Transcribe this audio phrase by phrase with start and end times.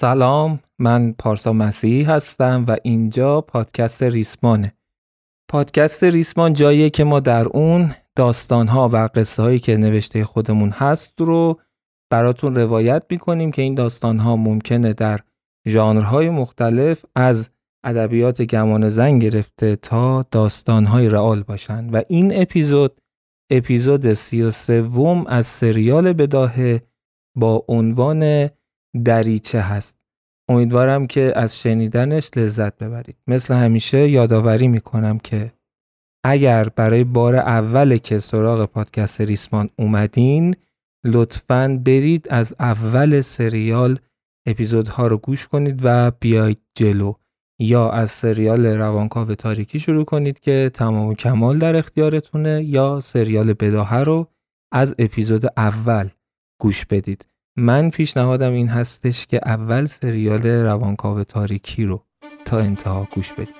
[0.00, 4.72] سلام من پارسا مسیحی هستم و اینجا پادکست ریسمانه.
[5.48, 11.20] پادکست ریسمان جاییه که ما در اون داستانها و قصه هایی که نوشته خودمون هست
[11.20, 11.60] رو
[12.10, 15.20] براتون روایت می‌کنیم که این داستانها ممکنه در
[15.68, 17.50] ژانرهای مختلف از
[17.84, 21.90] ادبیات گمان زن گرفته تا داستانهای رئال باشن.
[21.90, 23.00] و این اپیزود
[23.50, 26.82] اپیزود سی و سوم از سریال بداهه
[27.36, 28.48] با عنوان
[29.04, 29.96] دریچه هست.
[30.48, 33.16] امیدوارم که از شنیدنش لذت ببرید.
[33.26, 35.52] مثل همیشه یادآوری می‌کنم که
[36.24, 40.56] اگر برای بار اول که سراغ پادکست ریسمان اومدین
[41.04, 43.98] لطفا برید از اول سریال
[44.46, 47.12] اپیزودها رو گوش کنید و بیاید جلو.
[47.60, 53.52] یا از سریال روانکاو تاریکی شروع کنید که تمام و کمال در اختیارتونه یا سریال
[53.52, 54.28] بداهه رو
[54.72, 56.08] از اپیزود اول
[56.60, 57.24] گوش بدید.
[57.58, 62.04] من پیشنهادم این هستش که اول سریال روانکاو تاریکی رو
[62.44, 63.57] تا انتها گوش بدید.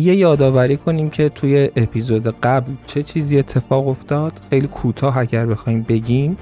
[0.00, 5.82] یه یادآوری کنیم که توی اپیزود قبل چه چیزی اتفاق افتاد؟ خیلی کوتاه اگر بخوایم
[5.82, 6.36] بگیم.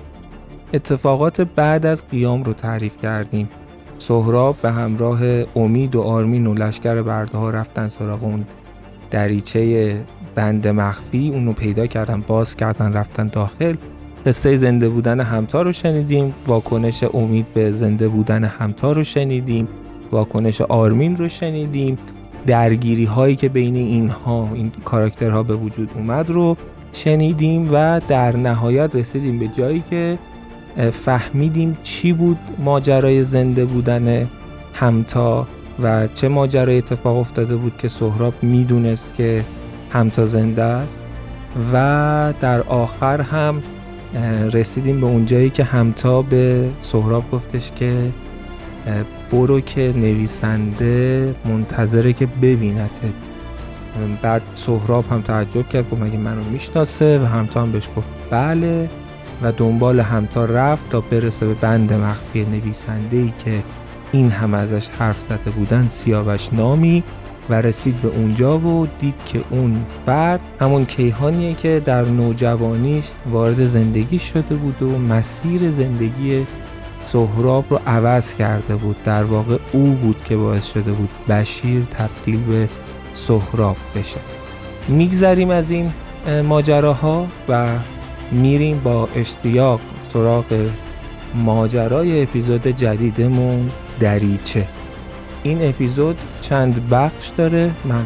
[0.74, 3.48] اتفاقات بعد از قیام رو تعریف کردیم.
[3.98, 5.20] سهراب به همراه
[5.56, 8.44] امید و آرمین و لشکر برده ها رفتن سراغ اون
[9.10, 9.96] دریچه
[10.34, 11.30] بند مخفی.
[11.34, 13.74] اونو پیدا کردن باز کردن رفتن داخل.
[14.26, 16.34] قصه زنده بودن همتا رو شنیدیم.
[16.46, 19.68] واکنش امید به زنده بودن همتا رو شنیدیم.
[20.12, 21.98] واکنش آرمین رو شنیدیم.
[22.48, 26.56] درگیری هایی که بین اینها این کاراکترها به وجود اومد رو
[26.92, 30.18] شنیدیم و در نهایت رسیدیم به جایی که
[30.92, 34.26] فهمیدیم چی بود ماجرای زنده بودن
[34.74, 35.46] همتا
[35.82, 39.44] و چه ماجرای اتفاق افتاده بود که سهراب می‌دونست که
[39.90, 41.02] همتا زنده است.
[41.72, 43.62] و در آخر هم
[44.52, 47.92] رسیدیم به اون جایی که همتا به سهراب گفتش که
[49.32, 53.14] برو که نویسنده منتظره که ببینتت.
[54.22, 58.88] بعد سهراب هم تعجب کرد گفت مگه منو می‌شناسه؟ و همتا هم بهش گفت بله.
[59.42, 63.62] و دنبال همتا رفت تا برسه به بند مخفی نویسنده ای که
[64.12, 67.02] این هم ازش حرف زده بودن سیاوش نامی
[67.50, 73.66] و رسید به اونجا و دید که اون فرد همون کیهانیه که در نوجوانیش وارد
[73.66, 76.46] زندگی شده بود و مسیر زندگی
[77.12, 78.96] سهراب رو عوض کرده بود.
[79.04, 82.68] در واقع او بود که باعث شده بود بشیر تبدیل به
[83.12, 84.20] سهراب بشه.
[84.88, 85.92] میگذریم از این
[86.44, 87.66] ماجراها و
[88.32, 89.80] میریم با اشتیاق
[90.12, 90.68] سراغ
[91.34, 93.70] ماجرای اپیزود جدیدمون
[94.00, 94.68] دریچه.
[95.42, 98.04] این اپیزود چند بخش داره؟ من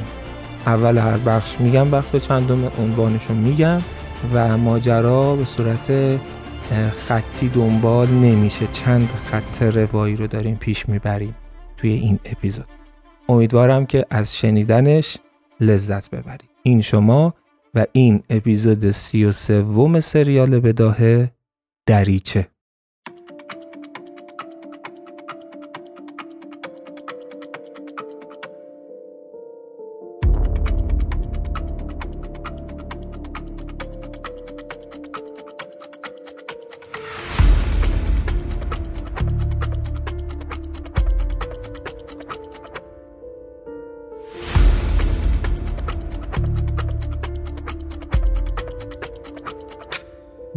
[0.67, 3.79] اول هر بخش میگم بخش چندم عنوانشو میگم
[4.34, 5.91] و ماجرا به صورت
[6.91, 8.66] خطی دنبال نمیشه.
[8.66, 11.34] چند خط روایی رو داریم پیش می‌بریم
[11.77, 12.66] توی این اپیزود.
[13.28, 15.19] امیدوارم که از شنیدنش
[15.60, 16.50] لذت ببرید.
[16.62, 17.34] این شما
[17.75, 21.33] و این اپیزود سی و سوم سریال بداهه
[21.87, 22.49] دریچه.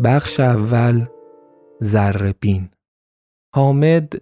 [0.06, 1.06] بخش اول
[2.40, 2.70] بین.
[3.56, 4.14] حامد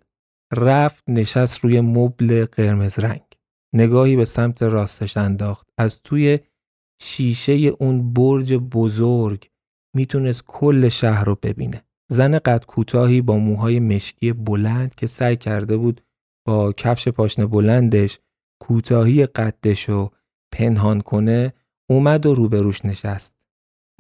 [0.53, 3.21] رفت نشست روی مبل قرمز رنگ.
[3.73, 5.69] نگاهی به سمت راستش انداخت.
[5.77, 6.39] از توی
[7.01, 9.49] شیشه اون برج بزرگ
[9.95, 11.83] می‌تونست کل شهر رو ببینه.
[12.11, 16.01] زن قد کوتاهی با موهای مشکی بلند که سعی کرده بود
[16.47, 18.19] با کفش پاشنه بلندش
[18.61, 20.11] کوتاهی قدش رو
[20.53, 21.53] پنهان کنه
[21.89, 23.32] اومد و روبروش نشست.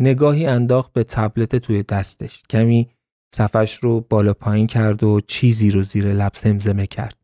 [0.03, 2.89] نگاهی انداخت به تبلت توی دستش کمی
[3.35, 7.17] صفش رو بالا پایین کرد و چیزی رو زیر لب زمزمه کرد.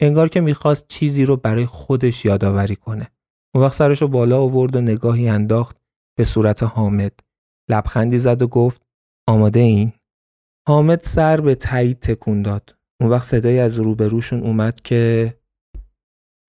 [0.00, 3.10] انگار که می‌خواست چیزی رو برای خودش یادآوری کنه.
[3.54, 5.76] اون وقت سرش رو بالا آورد و نگاهی انداخت
[6.18, 7.20] به صورت حامد.
[7.70, 8.82] لبخندی زد و گفت
[9.28, 9.92] آماده این؟
[10.68, 12.76] حامد سر به تایید تکون داد.
[13.00, 15.34] اون وقت صدایی از روبروشون اومد که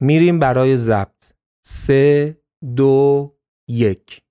[0.02, 1.34] میریم برای ضبط.
[1.66, 2.38] سه
[2.76, 3.34] دو
[3.70, 4.22] یک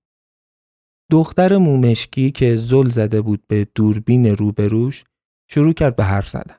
[1.11, 5.03] دختر مومشکی که زل زده بود به دوربین روبروش
[5.49, 6.55] شروع کرد به حرف زدن.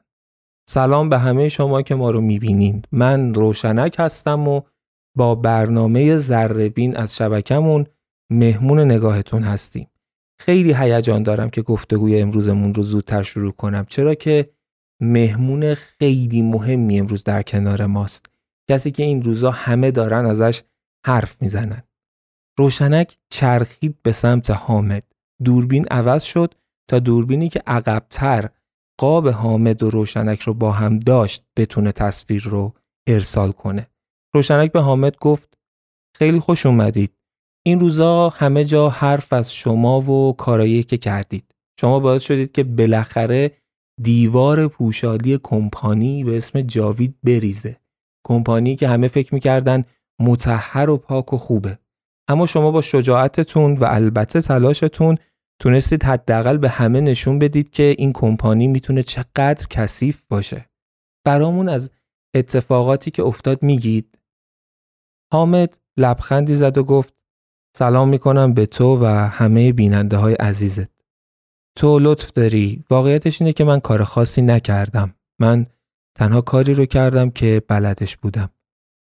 [0.69, 2.89] سلام به همه شما که ما رو می‌بینید.
[2.93, 4.61] من روشنک هستم و
[5.17, 7.87] با برنامه زربین از شبکمون
[8.33, 9.89] مهمون نگاهتون هستیم.
[10.41, 14.51] خیلی هیجان دارم که گفتگوی امروزمون رو زودتر شروع کنم چرا که
[15.03, 18.27] مهمون خیلی مهمی امروز در کنار ماست.
[18.71, 20.63] کسی که این روزا همه دارن ازش
[21.07, 21.83] حرف می‌زنن.
[22.59, 25.05] روشنک چرخید به سمت حامد.
[25.45, 26.55] دوربین عوض شد
[26.91, 28.51] تا دوربینی که عقبتر
[29.01, 32.75] قاب حامد و روشنک رو با هم داشت بتونه تصویر رو
[33.07, 33.87] ارسال کنه.
[34.35, 35.59] روشنک به حامد گفت
[36.17, 37.13] خیلی خوش اومدید.
[37.67, 41.55] این روزا همه جا حرف از شما و کارایی که کردید.
[41.81, 43.53] شما باعث شدید که بالاخره
[44.03, 47.81] دیوار پوشالی کمپانی به اسم جاوید بریزه.
[48.27, 49.85] کمپانی که همه فکر می‌کردن
[50.21, 51.79] متحر و پاک و خوبه.
[52.29, 55.17] اما شما با شجاعتتون و البته تلاشتون
[55.61, 60.71] تونستید حداقل به همه نشون بدید که این کمپانی می‌تونه چقدر کثیف باشه.
[61.27, 61.91] برامون از
[62.37, 64.19] اتفاقاتی که افتاد میگید؟
[65.33, 67.15] حامد لبخندی زد و گفت
[67.77, 70.93] سلام می‌کنم به تو و همه بیننده های عزیزت.
[71.79, 72.85] تو لطف داری.
[72.91, 75.15] واقعیتش اینه که من کار خاصی نکردم.
[75.41, 75.67] من
[76.19, 78.51] تنها کاری رو کردم که بلدش بودم.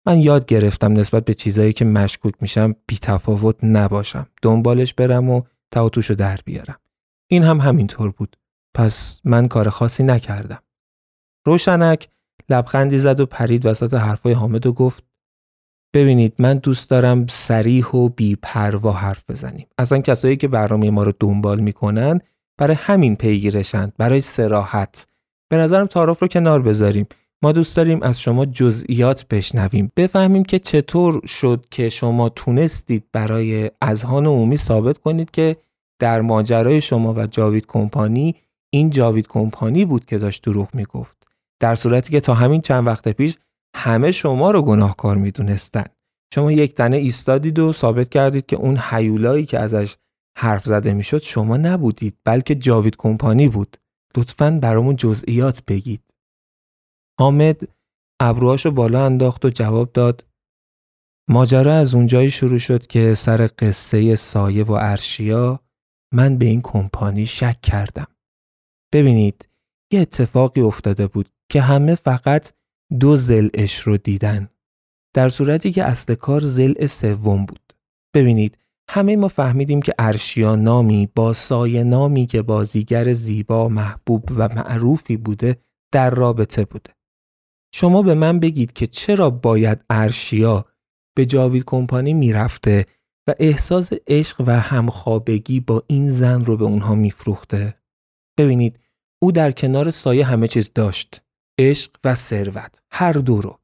[0.06, 4.26] من یاد گرفتم نسبت به چیزایی که مشکوک میشم بی تفاوت نباشم.
[4.42, 6.78] دنبالش برم و تعاتوش رو در بیارم.
[7.30, 8.36] این هم همینطور بود.
[8.74, 10.62] پس من کار خاصی نکردم.
[11.46, 12.08] روشنک
[12.48, 15.04] لبخندی زد و پرید وسط حرفای حامد و گفت
[15.94, 19.66] ببینید من دوست دارم سریح و بی پروا حرف بزنیم.
[19.78, 22.20] اصلا کسایی که برنامه ما رو دنبال می‌کنن
[22.58, 25.06] برای همین پیگیرشند برای سراحت
[25.48, 27.06] به نظرم تعارف رو کنار بذاریم
[27.44, 29.92] ما دوست داریم از شما جزئیات بشنویم.
[29.96, 35.56] بفهمیم که چطور شد که شما تونستید برای اذهان عمومی ثابت کنید که
[35.98, 38.34] در ماجرای شما و جاوید کمپانی
[38.70, 41.26] این جاوید کمپانی بود که داشت دروغ می‌گفت.
[41.60, 43.36] در صورتی که تا همین چند وقت پیش
[43.76, 45.84] همه شما رو گناهکار می‌دونستن.
[46.34, 49.96] شما یک تنه ایستادید و ثابت کردید که اون حیولایی که ازش
[50.38, 53.76] حرف زده می‌شد شما نبودید بلکه جاوید کمپانی بود.
[54.16, 56.00] لطفا برامون جزئیات بگید.
[57.20, 57.60] حامد
[58.20, 60.24] ابروهاشو بالا انداخت و جواب داد
[61.30, 65.60] ماجرا از اونجایی شروع شد که سر قصه سایه و ارشیا
[66.14, 68.06] من به این کمپانی شک کردم.
[68.92, 69.48] ببینید
[69.92, 72.52] یه اتفاقی افتاده بود که همه فقط
[73.00, 74.48] دو زلش رو دیدن.
[75.14, 77.74] در صورتی که اصل کار زل سوم بود.
[78.14, 78.58] ببینید
[78.90, 85.16] همه ما فهمیدیم که ارشیا نامی با سایه نامی که بازیگر زیبا محبوب و معروفی
[85.16, 85.56] بوده
[85.92, 86.94] در رابطه بوده.
[87.76, 90.64] شما به من بگید که چرا باید ارشیا
[91.16, 92.86] به جاوید کمپانی می‌رفته
[93.28, 97.74] و احساس عشق و همخوابگی با این زن رو به اونها میفروخته؟
[98.38, 98.80] ببینید
[99.22, 101.22] او در کنار سایه همه چیز داشت.
[101.58, 102.82] عشق و ثروت.
[102.90, 103.58] هر دو رو.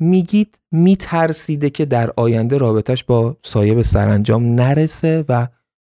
[0.00, 5.48] میگید میترسیده که در آینده رابطش با سایه به سرانجام نرسه و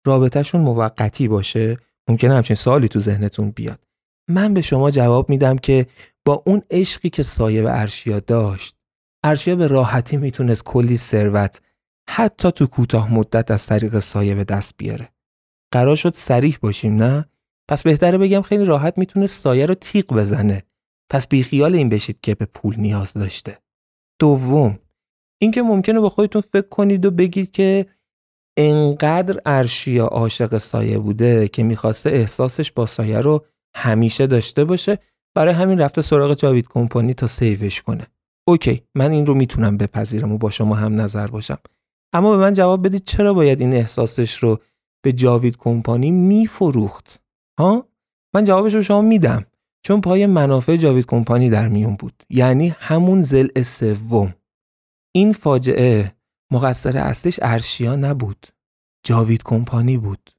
[0.07, 1.77] رابطهشون موقتی باشه
[2.09, 3.88] ممکنه همچین سالی تو ذهنتون بیاد
[4.29, 5.87] من به شما جواب میدم که
[6.25, 8.77] با اون عشقی که سایه و ارشیا داشت
[9.25, 11.61] ارشیا به راحتی می‌تونست کلی ثروت
[12.11, 15.09] حتی تو کوتاه مدت از طریق سایه به دست بیاره.
[15.73, 17.29] قرار شد سریح باشیم نه؟
[17.69, 20.63] پس بهتره بگم خیلی راحت می‌تونه سایه رو تیغ بزنه.
[21.11, 23.59] پس بیخیال این بشید که به پول نیاز داشته.
[24.19, 24.79] دوم
[25.41, 27.87] اینکه ممکنه با خودتون فکر کنید و بگید که
[28.59, 33.47] انقدر ارشیا عاشق سایه بوده که می‌خواسته احساسش با سایه رو
[33.79, 34.99] همیشه داشته باشه
[35.35, 38.07] برای همین رفته سراغ جاوید کمپانی تا سیوش کنه.
[38.49, 41.59] اوکی من این رو می‌تونم بپذیرم و با شما هم نظر باشم.
[42.13, 44.59] اما به من جواب بدید چرا باید این احساسش رو
[45.05, 47.23] به جاوید کمپانی میفروخت؟
[47.59, 47.89] ها؟
[48.35, 49.47] من جوابش رو شما میدم.
[49.83, 52.23] چون پای منافع جاوید کمپانی در میون بود.
[52.31, 54.35] یعنی همون زل سوم.
[55.15, 56.15] این فاجعه
[56.53, 58.47] مقصر اصلیش ارشیا نبود.
[59.07, 60.31] جاوید کمپانی بود.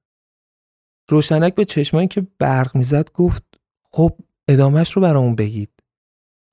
[1.09, 3.43] روشنک به چشمانی که برق می‌زد گفت
[3.91, 4.11] خب
[4.47, 5.69] ادامهش رو برامون بگید.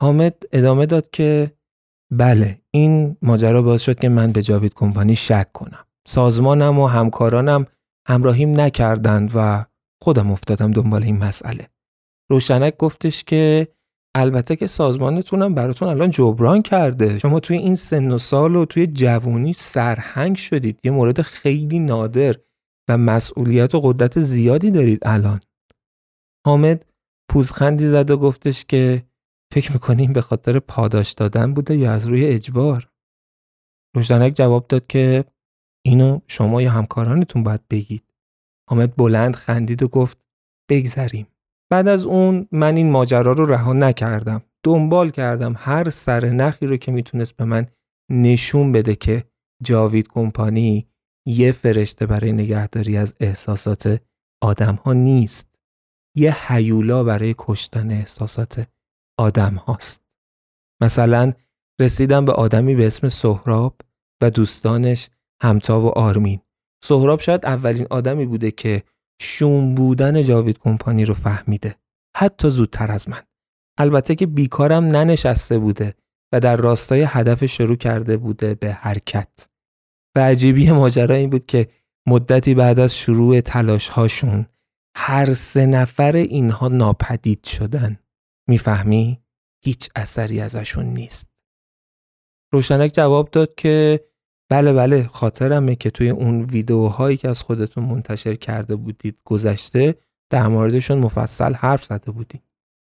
[0.03, 1.53] حامد ادامه داد که
[2.13, 5.85] بله این ماجرا باعث شد که من به جاوید کمپانی شک کنم.
[6.09, 7.67] سازمانم و همکارانم
[8.09, 9.65] همراهیم نکردند و
[10.03, 11.69] خودم افتادم دنبال این مسئله.
[12.31, 13.69] روشنک گفتش که
[14.15, 17.19] البته که سازمانتونم براتون الان جبران کرده.
[17.19, 20.81] شما توی این سن و سال و توی جوونی سرهنگ شدید.
[20.85, 22.35] یه مورد خیلی نادر.
[22.89, 25.41] و مسئولیت و قدرت زیادی دارید الان.
[26.47, 26.87] حامد
[27.31, 29.07] پوزخندی زد و گفتش که
[29.55, 32.91] فکر می‌کنیم به خاطر پاداش دادن بوده یا از روی اجبار؟
[33.97, 35.25] روشنک جواب داد که
[35.87, 38.05] اینو شما یا همکارانتون باید بگید.
[38.71, 40.19] حامد بلند خندید و گفت
[40.71, 41.27] بگذریم.
[41.71, 44.43] بعد از اون من این ماجرا رو رها نکردم.
[44.63, 47.67] دنبال کردم هر سر نخی رو که می‌تونست به من
[48.11, 49.25] نشون بده که
[49.63, 50.87] جاوید کمپانی
[51.27, 54.01] یه فرشته برای نگهداری از احساسات
[54.43, 55.49] آدم ها نیست.
[56.17, 58.69] یه حیولا برای کشتن احساسات
[59.19, 60.01] آدم هاست
[60.83, 61.33] مثلا
[61.81, 63.81] رسیدم به آدمی به اسم سهراب
[64.23, 65.11] و دوستانش
[65.43, 66.41] همتا و آرمین.
[66.85, 68.83] سهراب شاید اولین آدمی بوده که
[69.21, 71.77] شوم بودن جاوید کمپانی رو فهمیده.
[72.17, 73.23] حتی زودتر از من.
[73.79, 75.95] البته که بیکارم ننشسته بوده
[76.33, 79.49] و در راستای هدف شروع کرده بوده به حرکت.
[80.17, 81.69] و عجیبی ماجرا این بود که
[82.07, 84.47] مدتی بعد از شروع تلاش هاشون
[84.97, 87.99] هر سه نفر اینها ناپدید شدن.
[88.49, 89.21] می‌فهمی؟
[89.65, 91.29] هیچ اثری ازشون نیست.
[92.53, 94.01] روشنک جواب داد که
[94.51, 99.95] بله بله خاطرمه که توی اون ویدیوهایی که از خودتون منتشر کرده بودید گذشته
[100.31, 102.43] در موردشون مفصل حرف زده بودیم.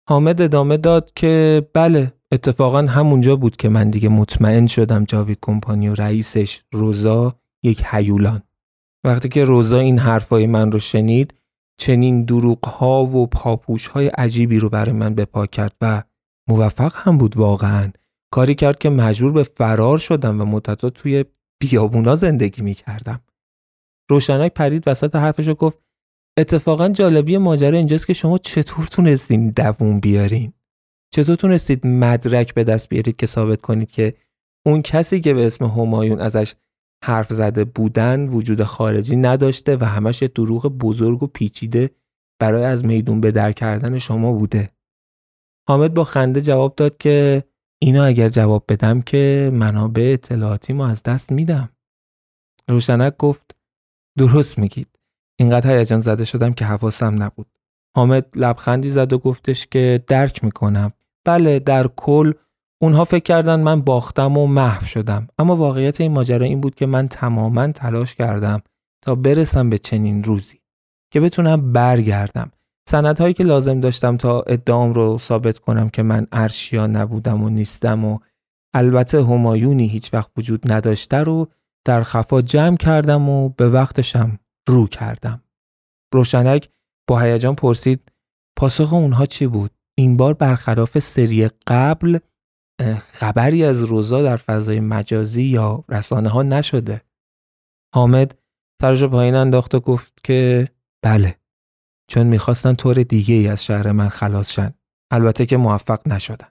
[0.08, 5.88] حامد ادامه داد که بله اتفاقا همونجا بود که من دیگه مطمئن شدم جاوید کمپانی
[5.88, 8.42] و رئیسش روزا یک حیولان
[9.04, 11.34] وقتی که روزا این حرفای من رو شنید
[11.76, 16.02] چنین دروغ ها و پاپوش های عجیبی رو برای من بپا کرد و
[16.48, 17.92] موفق هم بود واقعا.
[18.30, 21.24] کاری کرد که مجبور به فرار شدم و مدتا توی
[21.58, 23.20] بیابونا زندگی می‌کردم.
[24.10, 25.78] روشنک پرید وسط حرفش گفت
[26.38, 30.52] اتفاقا جالبی ماجرا اینجاست که شما چطور تونستین دووم بیارین؟
[31.14, 34.14] چطور تونستید مدرک به دست بیارید که ثابت کنید که
[34.66, 36.54] اون کسی که به اسم همایون ازش
[37.04, 41.90] حرف زده بودن وجود خارجی نداشته و همش دروغ بزرگ و پیچیده
[42.40, 44.70] برای از میدون به در کردن شما بوده؟
[45.68, 47.44] حامد با خنده جواب داد که
[47.82, 51.68] اینا اگر جواب بدم که منابع اطلاعاتی ما از دست میدم.
[52.68, 53.56] روشنک گفت
[54.18, 54.88] درست میگید.
[55.38, 57.46] اینقدر هیجان زده شدم که حواسم نبود.
[57.96, 60.92] حامد لبخندی زد و گفتش که درک می‌کنم.
[61.24, 62.32] بله در کل
[62.82, 66.86] اونها فکر کردن من باختم و محو شدم اما واقعیت این ماجرا این بود که
[66.86, 68.62] من تماما تلاش کردم
[69.02, 70.60] تا برسم به چنین روزی
[71.12, 72.50] که بتونم برگردم
[72.88, 78.04] سندهایی که لازم داشتم تا ادعام رو ثابت کنم که من ارشیا نبودم و نیستم
[78.04, 78.18] و
[78.74, 81.48] البته همایونی هیچ وقت وجود نداشته رو
[81.86, 84.38] در خفا جمع کردم و به وقتشم
[84.68, 85.42] رو کردم.
[86.14, 86.68] روشنک
[87.08, 88.12] با هیجان پرسید
[88.56, 92.18] پاسخ اونها چی بود؟ این بار برخلاف سری قبل
[92.98, 97.02] خبری از روزا در فضای مجازی یا رسانه ها نشده.
[97.94, 98.38] حامد
[98.80, 100.68] سرش پایین انداخت و گفت که
[101.04, 101.38] بله
[102.10, 104.74] چون می‌خواستن طور دیگه ای از شهر من خلاص شن.
[105.12, 106.48] البته که موفق نشدن.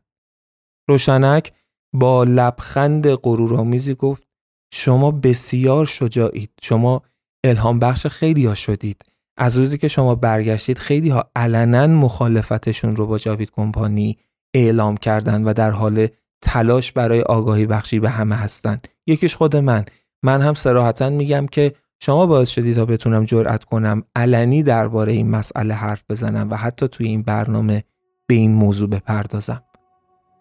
[0.89, 1.53] روشنک
[1.95, 4.27] با لبخند غرورآمیزی گفت
[4.73, 6.51] شما بسیار شجاعید.
[6.61, 7.01] شما
[7.45, 9.12] الهام بخش خیلی ها شدید.
[9.37, 14.17] از روزی که شما برگشتید خیلی ها علنا مخالفتشون رو با جاوید کمپانی
[14.53, 16.07] اعلام کردن و در حال
[16.41, 18.79] تلاش برای آگاهی بخشی به همه هستن.
[19.07, 19.85] یکیش خود من.
[20.23, 25.29] من هم سراحتا میگم که شما باعث شدی تا بتونم جرأت کنم علنی درباره این
[25.29, 27.83] مسئله حرف بزنم و حتی توی این برنامه
[28.27, 29.63] به این موضوع بپردازم.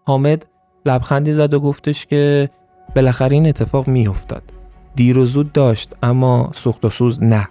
[0.07, 0.47] حامد
[0.87, 2.51] لبخندی زد و گفتش که
[2.97, 4.43] بالاخره این اتفاق میافتاد.
[4.95, 7.49] دیر و زود داشت اما سوخت و سوز نه.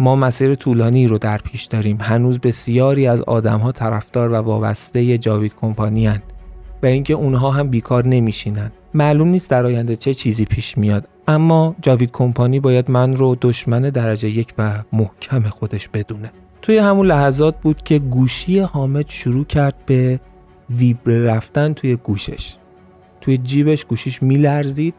[0.00, 1.98] ما مسیر طولانی رو در پیش داریم.
[2.00, 6.22] هنوز بسیاری از آدمها طرفدار و وابسته جاوید کمپانی هن.
[6.82, 8.72] و اینکه اونها هم بیکار نمیشینن.
[8.94, 13.82] معلوم نیست در آینده چه چیزی پیش میاد اما جاوید کمپانی باید من رو دشمن
[13.82, 19.74] درجه یک و محکم خودش بدونه توی همون لحظات بود که گوشی حامد شروع کرد
[19.86, 20.20] به
[20.70, 22.56] ویبره رفتن توی گوشش
[23.20, 24.94] توی جیبش گوشیش میلرزید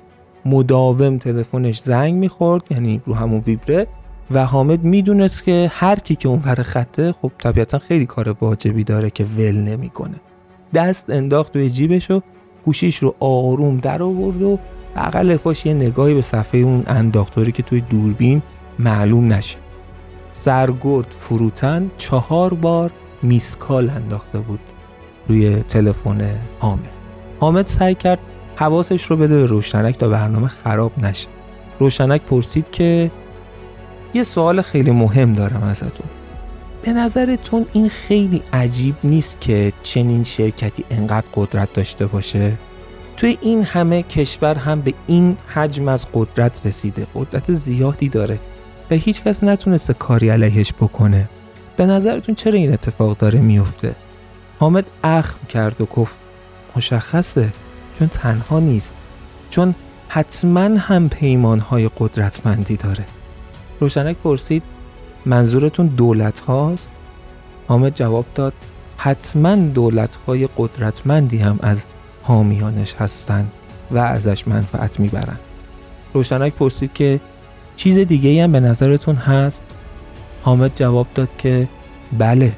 [0.45, 3.87] مداوم تلفنش زنگ می‌خورد یعنی رو همون ویبره
[4.33, 9.09] و حامد می‌دونست که هر کی که اون خطه خب طبیعتا خیلی کار واجبی داره
[9.09, 10.15] که ول نمی‌کنه.
[10.73, 12.21] دست انداخت توی جیبش و
[12.65, 14.59] گوشیش رو آروم در آورد و
[14.95, 18.41] بغل پاش یه نگاهی به صفحه اون انداختوری که توی دوربین
[18.79, 19.57] معلوم نشه.
[20.31, 22.91] سرگرد فروتن چهار بار
[23.23, 24.59] میسکال انداخته بود
[25.27, 26.89] روی تلفن حامد.
[27.39, 28.19] حامد سعی کرد
[28.55, 31.27] حواسش رو بده به روشنک تا برنامه خراب نشه.
[31.79, 33.11] روشنک پرسید که
[34.13, 36.07] یه سوال خیلی مهم دارم ازتون.
[36.83, 42.53] به نظرتون این خیلی عجیب نیست که چنین شرکتی انقدر قدرت داشته باشه؟
[43.17, 47.07] توی این همه کشور هم به این حجم از قدرت رسیده.
[47.15, 48.39] قدرت زیادی داره.
[48.91, 51.29] و هیچکس نتونسته کاری علیهش بکنه.
[51.77, 53.95] به نظرتون چرا این اتفاق داره میفته؟
[54.59, 56.15] حامد اخم کرد و گفت
[56.75, 57.53] مشخصه
[57.99, 58.95] چون تنها نیست.
[59.49, 59.75] چون
[60.07, 63.05] حتما هم پیمانهای قدرتمندی داره.
[63.81, 64.63] روشنک پرسید
[65.25, 66.89] منظورتون دولت هاست؟
[67.67, 68.53] حامد جواب داد
[68.97, 71.85] حتما دولت های قدرتمندی هم از
[72.23, 73.51] حامیانش هستند
[73.91, 75.39] و ازش منفعت می‌برن
[76.13, 77.21] روشنک پرسید که
[77.75, 79.63] چیز دیگه هم به نظرتون هست؟
[80.43, 81.67] حامد جواب داد که
[82.17, 82.57] بله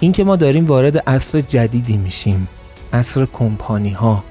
[0.00, 2.48] اینکه ما داریم وارد عصر جدیدی میشیم
[2.92, 4.24] عصر کمپانی ها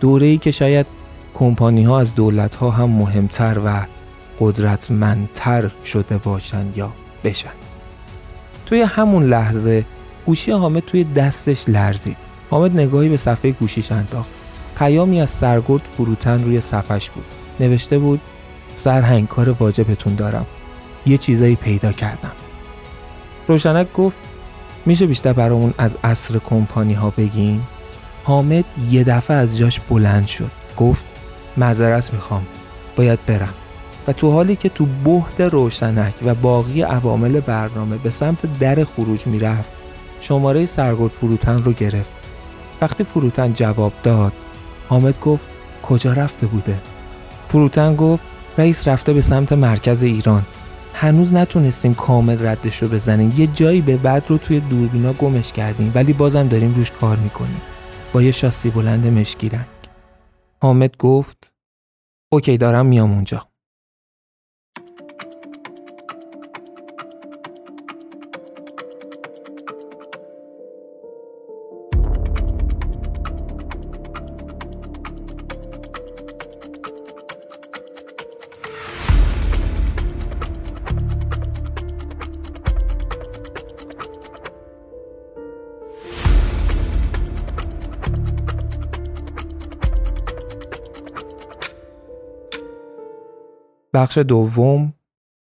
[0.00, 0.86] دوره ای که شاید
[1.34, 3.97] کمپانی ها از دولت ها هم مهمتر و
[4.40, 6.92] قدرتمندتر شده باشن یا
[7.24, 7.50] بشن.
[8.66, 9.84] توی همون لحظه
[10.26, 12.16] گوشی حامد توی دستش لرزید.
[12.50, 14.28] حامد نگاهی به صفحه گوشیش انداخت.
[14.78, 17.24] پیامی از سرگرد فروتن روی صفحش بود.
[17.60, 18.20] نوشته بود
[18.74, 20.46] سرهنگ کار واجبتون دارم.
[21.06, 22.32] یه چیزایی پیدا کردم.
[23.48, 24.16] روشنک گفت
[24.86, 27.62] میشه بیشتر برامون از عصر کمپانی ها بگین؟
[28.24, 30.50] حامد یه دفعه از جاش بلند شد.
[30.76, 31.04] گفت
[31.56, 32.46] معذرت می‌خوام.
[32.96, 33.54] باید برم.
[34.08, 39.26] و تو حالی که تو بهد روشنک و باقی عوامل برنامه به سمت در خروج
[39.26, 39.70] می‌رفت
[40.20, 42.10] شماره سرگرد فروتن رو گرفت.
[42.80, 44.32] وقتی فروتن جواب داد
[44.88, 45.48] حامد گفت
[45.82, 46.80] کجا رفته بوده؟
[47.48, 48.22] فروتن گفت
[48.58, 50.46] رئیس رفته به سمت مرکز ایران.
[50.94, 53.34] هنوز نتونستیم کامل ردش رو بزنیم.
[53.36, 57.62] یه جایی به بعد رو توی دوربینا گمش کردیم ولی بازم داریم روش کار می‌کنیم.
[58.12, 59.66] با یه شاسی بلند مشکی رنگ.
[60.62, 61.52] حامد گفت
[62.32, 63.46] اوکی دارم میام اونجا.
[93.98, 94.94] بخش دوم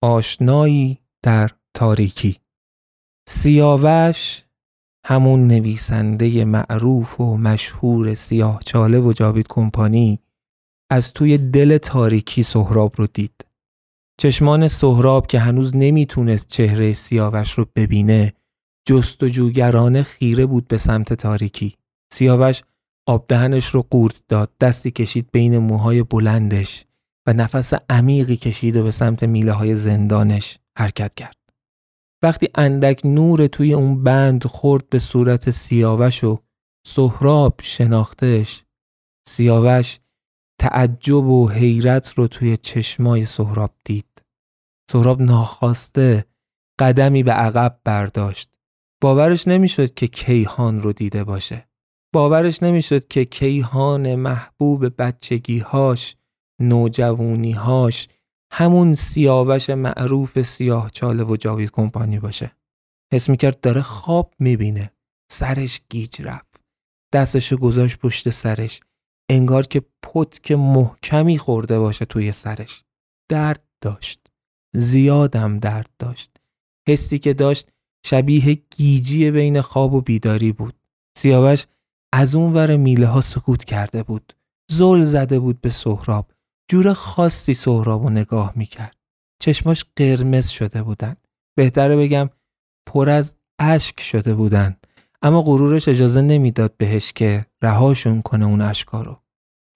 [0.03, 2.37] آشنایی در تاریکی
[3.27, 4.43] سیاوش
[5.05, 10.19] همون نویسنده معروف و مشهور سیاه چاله و جاوید کمپانی
[10.91, 13.45] از توی دل تاریکی سهراب رو دید.
[14.19, 18.33] چشمان سهراب که هنوز نمی‌تونست چهره سیاوش رو ببینه
[18.87, 21.75] جستجوگرانه خیره بود به سمت تاریکی.
[22.13, 22.61] سیاوش
[23.07, 26.85] آب دهنش رو قورت داد دستی کشید بین موهای بلندش
[27.29, 31.37] و نفس عمیقی کشید و به سمت میله های زندانش حرکت کرد.
[32.23, 36.39] وقتی اندک نور توی اون بند خورد به صورت سیاوش و
[36.87, 38.63] سهراب شناختش
[39.27, 39.99] سیاوش
[40.59, 44.21] تعجب و حیرت رو توی چشمای سهراب دید.
[44.91, 46.25] سهراب ناخواسته
[46.79, 48.49] قدمی به عقب برداشت.
[49.01, 51.69] باورش نمی‌شد که کیهان رو دیده باشه.
[52.13, 56.15] باورش نمی‌شد که کیهان محبوب بچگیهاش
[56.59, 58.07] نوجوونیهاش
[58.51, 62.51] همون سیاوش معروف سیاه چاله و جاوید کمپانی باشه.
[63.13, 64.91] حس می‌کرد داره خواب می‌بینه.
[65.31, 66.61] سرش گیج رفت.
[67.13, 68.81] دستشو گذاشت پشت سرش.
[69.29, 72.83] انگار که پتک محکمی خورده باشه توی سرش.
[73.29, 74.27] درد داشت.
[74.75, 76.37] زیادم درد داشت.
[76.87, 77.69] حسی که داشت
[78.05, 80.79] شبیه گیجی بین خواب و بیداری بود.
[81.17, 81.65] سیاوش
[82.13, 84.33] از اون ور میله ها سکوت کرده بود.
[84.71, 86.31] زل زده بود به سهراب.
[86.69, 88.97] جور خاصی سهراب و نگاه می‌کرد.
[89.39, 91.15] چشماش قرمز شده بودن.
[91.57, 92.29] بهتره بگم
[92.87, 94.77] پر از اشک شده بودن.
[95.21, 99.21] اما غرورش اجازه نمی‌داد بهش که رهاشون کنه اون اشکا رو.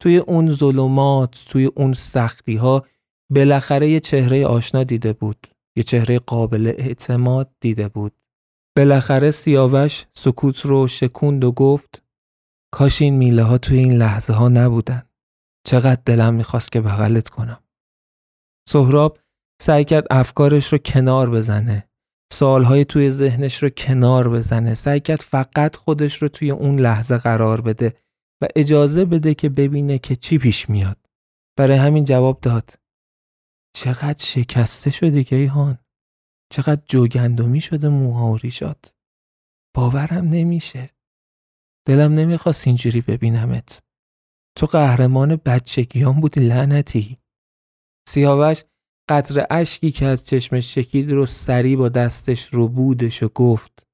[0.01, 2.85] توی اون ظلمات، توی اون سختی ها
[3.31, 5.47] بالاخره یه چهره آشنا دیده بود.
[5.77, 8.13] یه چهره قابل اعتماد دیده بود.
[8.77, 12.03] بالاخره سیاوش سکوت رو شکوند و گفت
[12.73, 15.03] کاش این میله ها توی این لحظه ها نبودن.
[15.67, 17.63] چقدر دلم می‌خواست که بغلت کنم.
[18.69, 19.19] سهراب
[19.61, 21.89] سعی کرد افکارش رو کنار بزنه.
[22.33, 24.75] سوالهای توی ذهنش رو کنار بزنه.
[24.75, 27.93] سعی کرد فقط خودش رو توی اون لحظه قرار بده
[28.41, 30.97] و اجازه بده که ببینه که چی پیش میاد.
[31.57, 32.79] برای همین جواب داد.
[33.75, 35.77] چقدر شکسته شدی کیهان.
[36.51, 38.93] چقدر جوگندمی شده موها و ریشات.
[39.75, 40.89] باورم نمیشه.
[41.87, 43.83] دلم نمی‌خواست اینجوری ببینمت.
[44.57, 47.17] تو قهرمان بچگیان بودی لعنتی.
[48.09, 48.63] سیاوش
[49.09, 53.87] قطر اشکی که از چشمش شکید رو سری با دستش رو بودش و گفت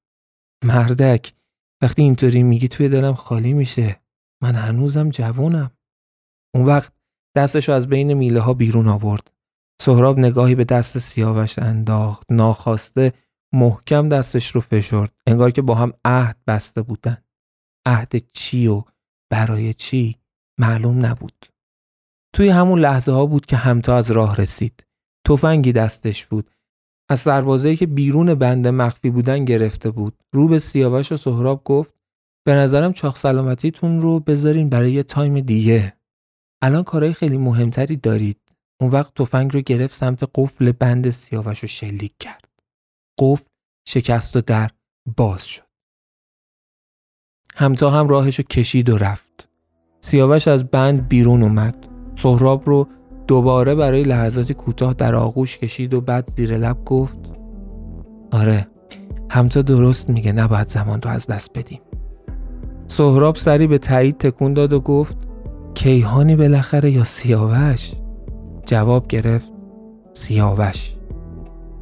[0.66, 1.34] مردک
[1.82, 4.02] وقتی اینطوری میگی توی دلم خالی میشه.
[4.44, 5.72] من هنوزم جوونم.
[6.56, 6.94] اون وقت
[7.38, 9.32] دستش رو از بین میله ها بیرون آورد.
[9.82, 12.32] سهراب نگاهی به دست سیاوش انداخت.
[12.32, 13.14] ناخواسته
[13.54, 15.14] محکم دستش رو فشرد.
[15.28, 17.18] انگار که با هم عهد بسته بودن.
[17.86, 18.84] عهد چی و
[19.32, 20.19] برای چی؟
[20.60, 21.46] معلوم نبود.
[22.36, 24.84] توی همون لحظه ها بود که همتا از راه رسید.
[25.28, 26.52] تفنگی دستش بود.
[27.10, 30.24] از سربازایی که بیرون بنده مخفی بودن گرفته بود.
[30.34, 31.94] رو به سیاوش و سهراب گفت
[32.46, 35.94] به نظرم چاق سلامتیتون رو بذارین برای یه تایم دیگه.
[36.62, 38.40] الان کارهای خیلی مهمتری دارید.
[38.82, 42.50] اون وقت تفنگ رو گرفت سمت قفل بند سیاوش رو شلیک کرد.
[43.20, 43.46] قفل
[43.88, 44.70] شکست و در
[45.18, 45.70] باز شد.
[47.56, 49.29] همتا هم راهش رو کشید و رفت.
[50.02, 51.76] سیاوش از بند بیرون اومد.
[52.16, 52.88] سهراب رو
[53.28, 57.18] دوباره برای لحظاتی کوتاه در آغوش کشید و بعد زیر لب گفت
[58.32, 58.68] آره
[59.30, 61.82] همتا درست میگه نباید زمان رو از دست بدیم.
[62.88, 65.18] سهراب سری به تایید تکون داد و گفت
[65.74, 67.92] کیهانی بالاخره یا سیاوش؟
[68.66, 69.52] جواب گرفت
[70.14, 70.96] سیاوش.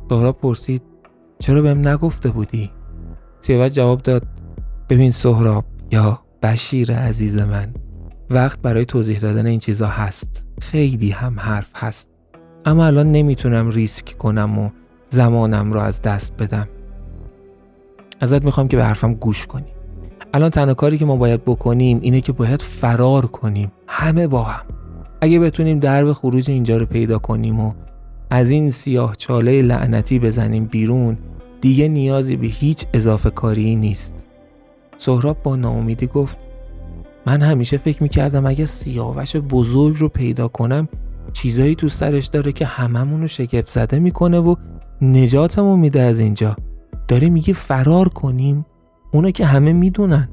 [0.10, 0.82] سهراب پرسید
[1.40, 2.72] چرا بهم نگفته بودی؟
[3.42, 4.24] سیاوش جواب داد
[4.90, 7.74] ببین سهراب یا بشیر عزیز من.
[8.30, 10.44] وقت برای توضیح دادن این چیزا هست.
[10.62, 12.10] خیلی هم حرف هست.
[12.66, 14.70] اما الان نمی‌تونم ریسک کنم و
[15.10, 16.68] زمانم رو از دست بدم.
[18.20, 19.66] ازت می‌خوام که به حرفم گوش کنی.
[20.34, 23.72] الان تنها کاری که ما باید بکنیم اینه که باید فرار کنیم.
[23.88, 24.66] همه با هم.
[25.22, 27.74] اگه بتونیم درب خروج اینجا رو پیدا کنیم و
[28.30, 31.18] از این سیاه چاله لعنتی بزنیم بیرون
[31.62, 34.26] دیگه نیازی به هیچ اضافه کاری نیست.
[34.98, 36.38] سهراب با ناامیدی گفت
[37.28, 40.88] من همیشه فکر می‌کردم اگه سیاوش بزرگ رو پیدا کنم
[41.34, 44.56] چیزایی تو سرش داره که هممون رو شگفت زده می‌کنه و
[45.02, 46.56] نجاتمون میده از اینجا.
[47.08, 48.66] داره میگه فرار کنیم؟
[49.12, 50.30] اونو که همه می‌دونن.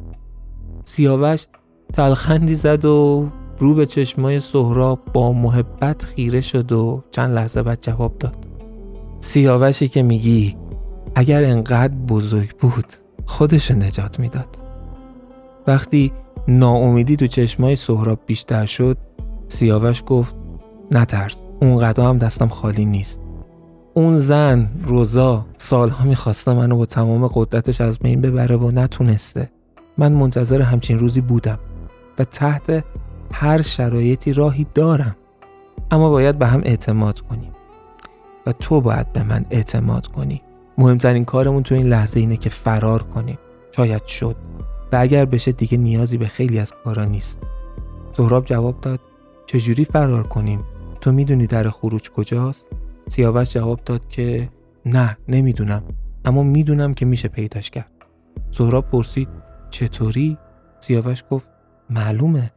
[0.84, 1.46] سیاوش
[1.92, 3.28] تلخندی زد و
[3.58, 8.36] رو به چشمای سهراب با محبت خیره شد و چند لحظه بعد جواب داد.
[9.20, 10.56] سیاوشی که میگی
[11.14, 12.86] اگر انقدر بزرگ بود
[13.26, 14.58] خودشو نجات می‌داد.
[15.66, 16.12] وقتی
[16.48, 18.96] ناامیدی تو چشمای سهراب بیشتر شد
[19.48, 20.36] سیاوش گفت
[20.90, 23.20] نترس اون هم دستم خالی نیست.
[23.94, 29.50] اون زن روزا سالها می‌خواسته منو با تمام قدرتش از بین ببره و نتونسته.
[29.98, 31.58] من منتظر همچین روزی بودم
[32.18, 32.84] و تحت
[33.32, 35.16] هر شرایطی راهی دارم.
[35.90, 37.52] اما باید به هم اعتماد کنیم.
[38.46, 40.42] و تو باید به من اعتماد کنی.
[40.78, 43.38] مهمترین کارمون تو این لحظه اینه که فرار کنیم.
[43.76, 44.36] شاید شد.
[44.94, 47.40] و اگر بشه دیگه نیازی به خیلی از کارا نیست.
[48.16, 49.00] سهراب جواب داد
[49.46, 50.64] چجوری فرار کنیم؟
[51.00, 52.66] تو می‌دونی در خروج کجاست؟
[53.08, 54.48] سیاوش جواب داد که
[54.86, 55.82] نه نمی‌دونم
[56.24, 57.90] اما می‌دونم که میشه پیداش کرد.
[58.50, 59.28] سهراب پرسید
[59.70, 60.38] چطوری؟
[60.80, 61.48] سیاوش گفت
[61.90, 62.52] معلومه.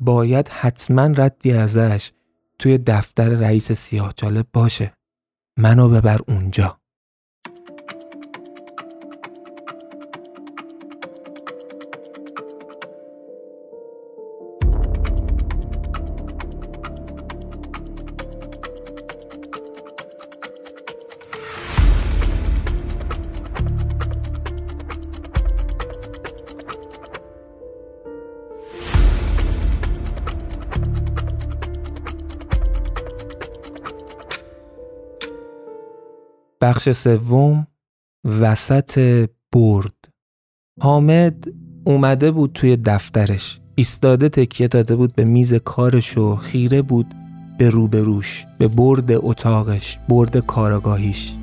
[0.00, 2.12] باید حتما ردی ازش
[2.58, 4.92] توی دفتر رئیس سیاهچاله باشه.
[5.58, 6.78] منو ببر اونجا.
[36.66, 37.66] بخش سوم
[38.24, 40.08] وسط برد.
[40.80, 41.44] حامد
[41.84, 43.60] اومده بود توی دفترش.
[43.74, 47.14] ایستاده تکیه داده بود به میز کارش و خیره بود
[47.58, 51.34] به روبروش به برد اتاقش برد کاراگاهیش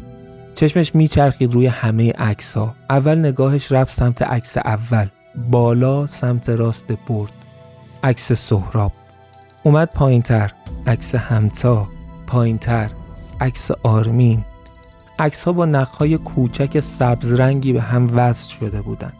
[0.55, 5.07] چشمش میچرخید روی همه عکس ها اول نگاهش رفت سمت عکس اول
[5.51, 7.31] بالا سمت راست برد.
[8.03, 8.91] عکس سهراب.
[9.63, 10.51] اومد پایینتر.
[10.87, 11.89] عکس همتا.
[12.27, 12.89] پایینتر.
[13.41, 14.45] عکس آرمین.
[15.19, 19.13] عکس ها با نخهای کوچک سبز رنگی به هم وصل شده بودند.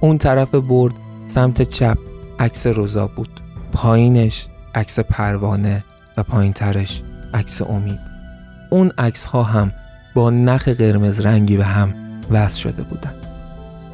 [0.00, 0.94] اون طرف برد
[1.26, 1.98] سمت چپ
[2.38, 3.40] عکس روزا بود.
[3.72, 5.84] پایینش عکس پروانه
[6.16, 7.02] و پایینترش
[7.34, 7.98] عکس امید.
[8.70, 9.72] اون عکس ها هم
[10.14, 11.94] با نخ قرمز رنگی به هم
[12.30, 13.26] وصل شده بودند.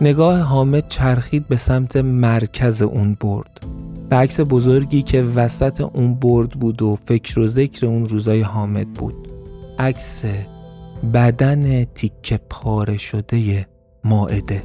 [0.01, 3.67] نگاه حامد چرخید به سمت مرکز اون برد.
[4.09, 8.93] به عکس بزرگی که وسط اون برد بود و فکر و ذکر اون روزای حامد
[8.93, 9.29] بود.
[9.79, 10.25] عکس
[11.15, 13.67] بدن تیکه پاره شده
[14.05, 14.62] ماعده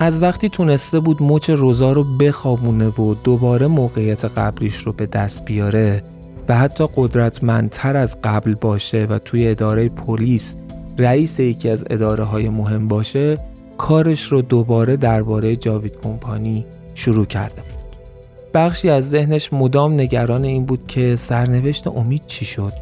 [0.00, 5.44] از وقتی تونسته بود مچ روزا رو بخوابونه و دوباره موقعیت قبلیش رو به دست
[5.44, 6.02] بیاره
[6.48, 10.54] و حتی قدرتمندتر از قبل باشه و توی اداره پلیس
[10.98, 13.38] رئیس یکی از اداره های مهم باشه
[13.78, 17.96] کارش رو دوباره درباره جاوید کمپانی شروع کرده بود.
[18.54, 22.72] بخشی از ذهنش مدام نگران این بود که سرنوشت امید چی شد؟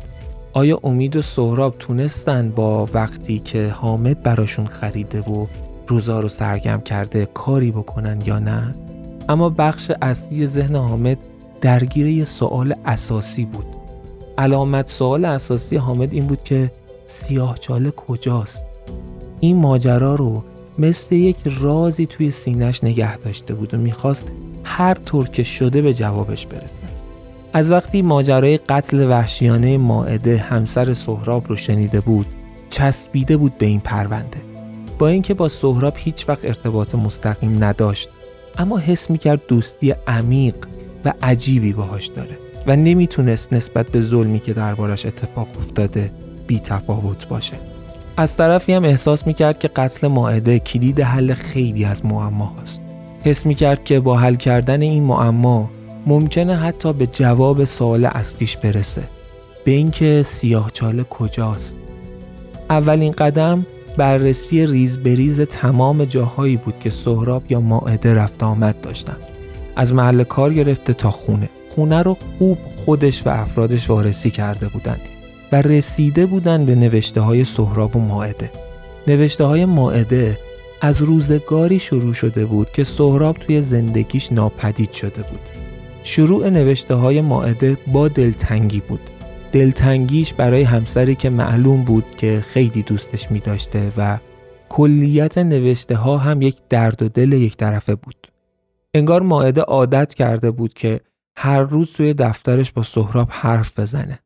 [0.57, 5.47] آیا امید و سهراب تونستن با وقتی که حامد براشون خریده و
[5.87, 8.75] روزا رو سرگم کرده کاری بکنن یا نه؟
[9.29, 11.19] اما بخش اصلی ذهن حامد
[11.61, 13.67] درگیر یه سوال اساسی بود.
[14.39, 16.73] علامت سوال اساسی حامد این بود که
[17.07, 18.65] سیاه چاله کجاست؟
[19.41, 20.43] این ماجرا رو
[20.79, 24.25] مثل یک رازی توی سینش نگه داشته بود و می‌خواست
[24.65, 26.84] هر طور که شده به جوابش برسه.
[27.57, 32.27] از وقتی ماجرای قتل وحشیانه ماعده همسر سهراب رو شنیده بود
[32.71, 34.39] چسبیده بود به این پرونده.
[34.99, 38.09] با اینکه با سهراب هیچ وقت ارتباط مستقیم نداشت
[38.59, 40.55] اما حس می‌کرد دوستی عمیق
[41.05, 46.11] و عجیبی باهاش داره و نمی‌تونست نسبت به ظلمی که دربارش اتفاق افتاده
[46.47, 47.57] بی تفاوت باشه.
[48.17, 52.83] از طرفی هم احساس می‌کرد که قتل ماعده کلید حل خیلی از معما هست
[53.23, 55.71] حس می‌کرد که با حل کردن این معما
[56.07, 59.03] ممکنه حتی به جواب سوال اصلیش برسه.
[59.65, 61.79] به اینکه سیاهچاله کجاست.
[62.71, 68.81] اولین قدم بررسی ریز به ریز تمام جاهایی بود که سهراب یا ماعده رفت آمد
[68.81, 69.17] داشتن.
[69.77, 71.49] از محل کار گرفته تا خونه.
[71.71, 74.99] خونه رو خوب خودش و افرادش وارسی کرده بودن
[75.53, 78.51] و رسیده بودن به نوشته های سهراب و ماعده.
[79.07, 80.39] نوشته های ماعده
[80.81, 85.64] از روزگاری شروع شده بود که سهراب توی زندگیش ناپدید شده بود.
[86.07, 89.01] شروع نوشته های ماعده با دلتنگی بود.
[89.53, 94.19] دلتنگیش برای همسری که معلوم بود که خیلی دوستش می داشته و
[94.69, 98.27] کلیت نوشته ها هم یک درد و دل یک طرفه بود.
[98.95, 101.01] انگار ماعده عادت کرده بود که
[101.37, 104.19] هر روز توی دفترش با سهراب حرف بزنه.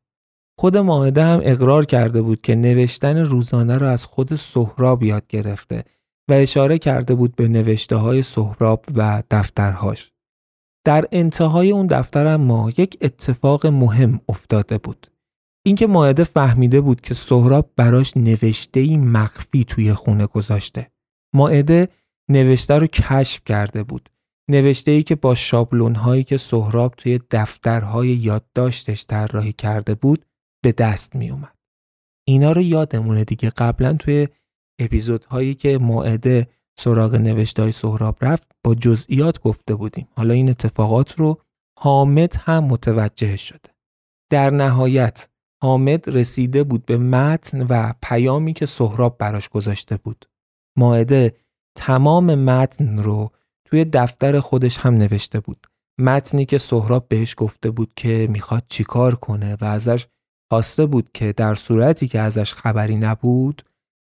[0.58, 5.84] خود ماهده هم اقرار کرده بود که نوشتن روزانه را از خود سهراب یاد گرفته
[6.28, 10.10] و اشاره کرده بود به نوشته های سهراب و دفترهاش.
[10.84, 15.06] در انتهای اون دفتر ما یک اتفاق مهم افتاده بود.
[15.66, 20.90] اینکه ماهده فهمیده بود که سهراب براش نوشته مخفی توی خونه گذاشته.
[21.34, 21.88] ماهده
[22.28, 24.08] نوشته رو کشف کرده بود.
[24.50, 30.24] نوشته ای که با شابلون هایی که سهراب توی دفترهای یادداشتش طراحی کرده بود
[30.62, 31.54] به دست می اومد.
[32.28, 34.28] اینا رو یادمونه دیگه قبلا توی
[34.78, 40.08] اپیزودهایی که ماعده سراغ نوشته های سهراب رفت با جزئیات گفته بودیم.
[40.16, 41.40] حالا این اتفاقات رو
[41.78, 43.70] حامد هم متوجه شده.
[44.30, 45.28] در نهایت
[45.62, 50.24] حامد رسیده بود به متن و پیامی که سهراب براش گذاشته بود.
[50.78, 51.34] ماعده
[51.76, 53.30] تمام متن رو
[53.64, 55.66] توی دفتر خودش هم نوشته بود.
[56.00, 60.06] متنی که سهراب بهش گفته بود که می‌خواد چیکار کنه و ازش
[60.50, 63.62] خواسته بود که در صورتی که ازش خبری نبود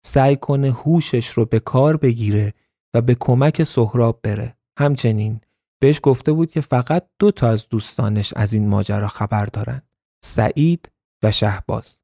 [0.05, 2.53] سعی کنه هوشش رو به کار بگیره
[2.93, 4.57] و به کمک سهراب بره.
[4.79, 5.41] همچنین
[5.79, 9.81] بهش گفته بود که فقط دو تا از دوستانش از این ماجرا خبر دارن.
[10.23, 10.91] سعید
[11.23, 11.99] و شهباز.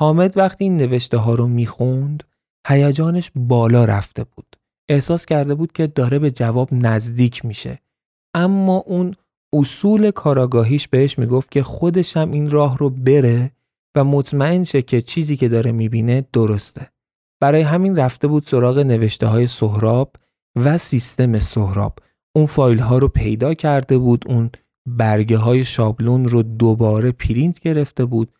[0.00, 2.24] حامد وقتی این نوشته ها رو می‌خوند
[2.68, 4.56] هیجانش بالا رفته بود.
[4.88, 7.80] احساس کرده بود که داره به جواب نزدیک میشه.
[8.34, 9.16] اما اون
[9.52, 13.50] اصول کاراگاهیش بهش می‌گفت که خودش هم این راه رو بره
[13.94, 16.90] و مطمئن شه که چیزی که داره می‌بینه درسته.
[17.44, 20.16] برای همین رفته بود سراغ نوشته های سهراب
[20.56, 21.98] و سیستم سهراب.
[22.36, 24.50] اون فایل ها رو پیدا کرده بود اون
[24.88, 28.32] برگه های شابلون رو دوباره پرینت گرفته بود.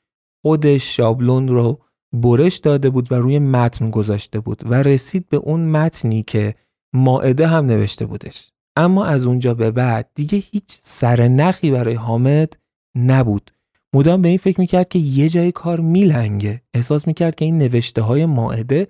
[0.43, 1.81] خودش شابلون رو
[2.13, 6.55] برش داده بود و روی متن گذاشته بود و رسید به اون متنی که
[6.95, 8.51] ماعده هم نوشته بودش.
[8.77, 12.57] اما از اونجا به بعد دیگه هیچ سرنخی برای حامد
[12.95, 13.51] نبود.
[13.95, 16.63] مدام به این فکر می‌کرد که یه جای کار میلنگه.
[16.75, 18.89] احساس می‌کرد که این نوشته های ماعده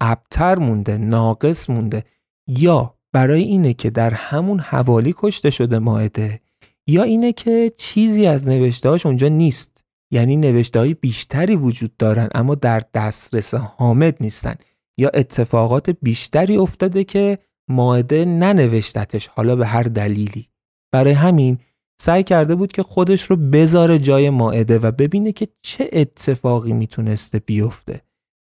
[0.00, 2.04] ابتر مونده ناقص مونده.
[2.48, 6.40] یا برای اینه که در همون حوالی کشته شده ماعده
[6.86, 9.84] یا اینه که چیزی از نوشتهاش اونجا نیست.
[10.10, 14.54] یعنی نوشته های بیشتری وجود دارن اما در دسترس حامد نیستن.
[14.98, 17.38] یا اتفاقات بیشتری افتاده که
[17.68, 20.48] ماعده ننوشتتش حالا به هر دلیلی.
[20.92, 21.58] برای همین
[22.00, 27.38] سعی کرده بود که خودش رو بذاره جای ماعده و ببینه که چه اتفاقی می‌تونسته
[27.38, 28.02] بیفته.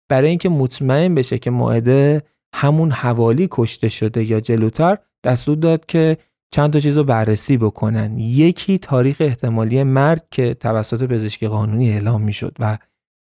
[0.09, 2.23] برای اینکه مطمئن بشه که ماعده
[2.55, 6.19] همون حوالی کشته شده یا جلوتر دستور داد که
[6.51, 8.19] چند تا چیز رو بررسی بکنن.
[8.19, 12.79] یکی تاریخ احتمالی مرگ که توسط پزشکی قانونی اعلام می‌شد و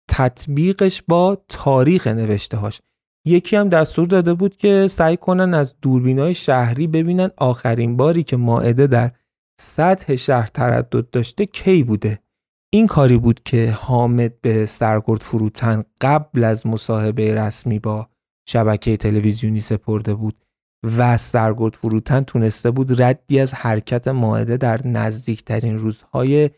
[0.09, 2.81] تطبیقش با تاریخ نوشته هاش
[3.27, 8.37] یکی هم دستور داده بود که سعی کنن از دوربینای شهری ببینن آخرین باری که
[8.37, 9.11] ماعده در
[9.61, 12.19] سطح شهر تردد داشته کی بوده؟
[12.73, 18.09] این کاری بود که حامد به سرگرد فروتن قبل از مصاحبه رسمی با
[18.47, 20.45] شبکه تلویزیونی سپرده بود
[20.97, 26.49] و سرگرد فروتن تونسته بود ردی از حرکت ماعده در نزدیکترین روزهای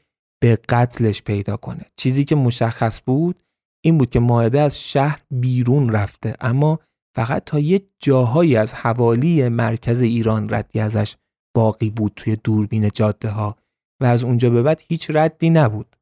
[0.42, 1.86] به قتلش پیدا کنه.
[1.96, 3.44] چیزی که مشخص بود
[3.86, 6.80] این بود که ماعده از شهر بیرون رفته اما
[7.16, 11.16] فقط تا یه جاهایی از حوالی مرکز ایران ردی ازش
[11.58, 13.56] باقی بود توی دوربین جاده ها
[14.02, 15.96] و از اونجا به بعد هیچ ردی نبود.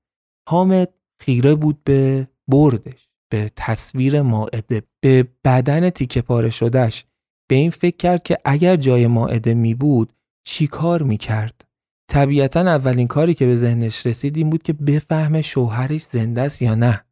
[0.49, 7.05] حامد خیره بود به بردش به تصویر ماعده به بدن تیکه پاره شدهش
[7.49, 10.13] به این فکر کرد که اگر جای ماعده می بود
[10.47, 11.65] چی کار می کرد؟
[12.11, 16.75] طبیعتا اولین کاری که به ذهنش رسید این بود که بفهمه شوهرش زنده است یا
[16.75, 17.05] نه.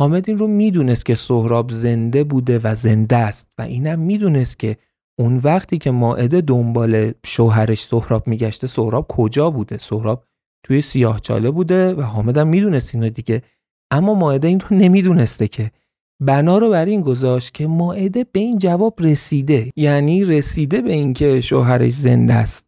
[0.00, 4.76] حامد این رو می‌دونست که سهراب زنده بوده و زنده است و اینم می‌دونست که
[5.20, 10.24] اون وقتی که ماعده دنبال شوهرش سهراب میگشته سهراب کجا بوده؟ سهراب
[10.64, 13.42] توی سیاهچاله بوده و حامدم می‌دونست اینو دیگه.
[13.90, 15.70] اما ماعده این رو نمی‌دونسته که.
[16.22, 19.70] بنا رو بر این گذاشت که ماعده به این جواب رسیده.
[19.76, 22.66] یعنی رسیده به اینکه شوهرش زنده است.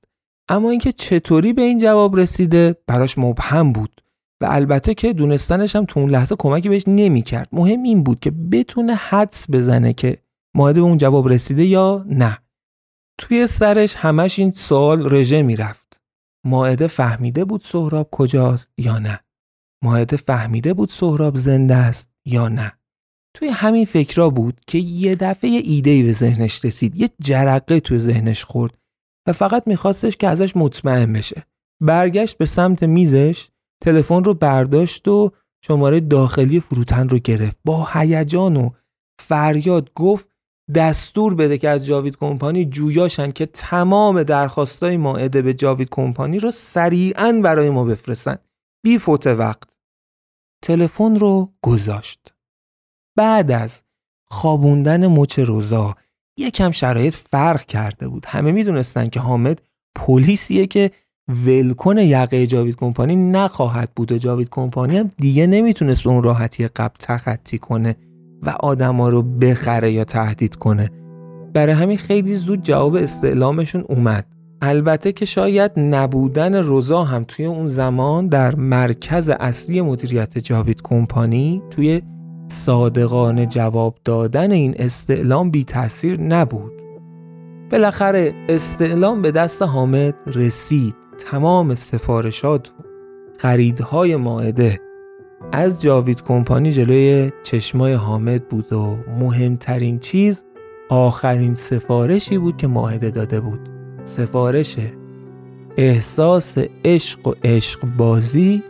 [0.48, 4.00] اما اینکه چطوری به این جواب رسیده براش مبهم بود.
[4.42, 7.48] و البته که دونستنش هم تو اون لحظه کمکی بهش نمی‌کرد.
[7.52, 10.18] مهم این بود که بتونه حدس بزنه که
[10.56, 12.38] ماعده به اون جواب رسیده یا نه.
[13.22, 16.00] توی سرش همش این سوال رژه می‌رفت.
[16.46, 19.20] ماعده فهمیده بود سهراب کجاست یا نه؟
[19.84, 22.72] ماعده فهمیده بود سهراب زنده است یا نه؟
[23.34, 27.98] توی همین فکرها بود که یه دفعه یه ایده به ذهنش رسید یه جرقه توی
[27.98, 28.78] ذهنش خورد
[29.28, 31.46] و فقط میخواستش که ازش مطمئن بشه.
[31.82, 33.48] برگشت به سمت میزش
[33.82, 35.30] تلفن رو برداشت و
[35.64, 37.58] شماره داخلی فروتن رو گرفت.
[37.64, 38.70] با هیجان و
[39.20, 40.31] فریاد گفت
[40.74, 46.50] دستور بده که از جاوید کمپانی جویاشن که تمام درخواستای ماعده به جاوید کمپانی رو
[46.50, 48.36] سریعا برای ما بفرستن.
[48.84, 49.76] بی فوت وقت.
[50.64, 52.34] تلفن رو گذاشت.
[53.16, 53.82] بعد از
[54.30, 55.94] خوابوندن مچ روزا
[56.38, 58.26] یکم شرایط فرق کرده بود.
[58.26, 59.62] همه می‌دونستن که حامد
[59.94, 60.90] پلیسیه که
[61.28, 66.68] ولکن یقه جاوید کمپانی نخواهد بود و جاوید کمپانی هم دیگه نمی‌تونست به اون راحتی
[66.68, 67.96] قبل تخطی کنه.
[68.42, 70.90] و آدما رو بخره یا تهدید کنه.
[71.54, 74.26] برای همین خیلی زود جواب استعلامشون اومد.
[74.62, 81.62] البته که شاید نبودن روزا هم توی اون زمان در مرکز اصلی مدیریت جاوید کمپانی
[81.70, 82.02] توی
[82.48, 86.72] صادقانه جواب دادن این استعلام بی تاثیر نبود.
[87.70, 90.94] بالاخره استعلام به دست حامد رسید.
[91.30, 92.82] تمام سفارشات و
[93.38, 94.80] خریدهای ماعده
[95.52, 100.44] از جاوید کمپانی جلوی چشمای حامد بود و مهمترین چیز
[100.88, 103.60] آخرین سفارشی بود که ماهده داده بود.
[104.04, 104.76] سفارش
[105.76, 108.62] احساس عشق و عشق بازی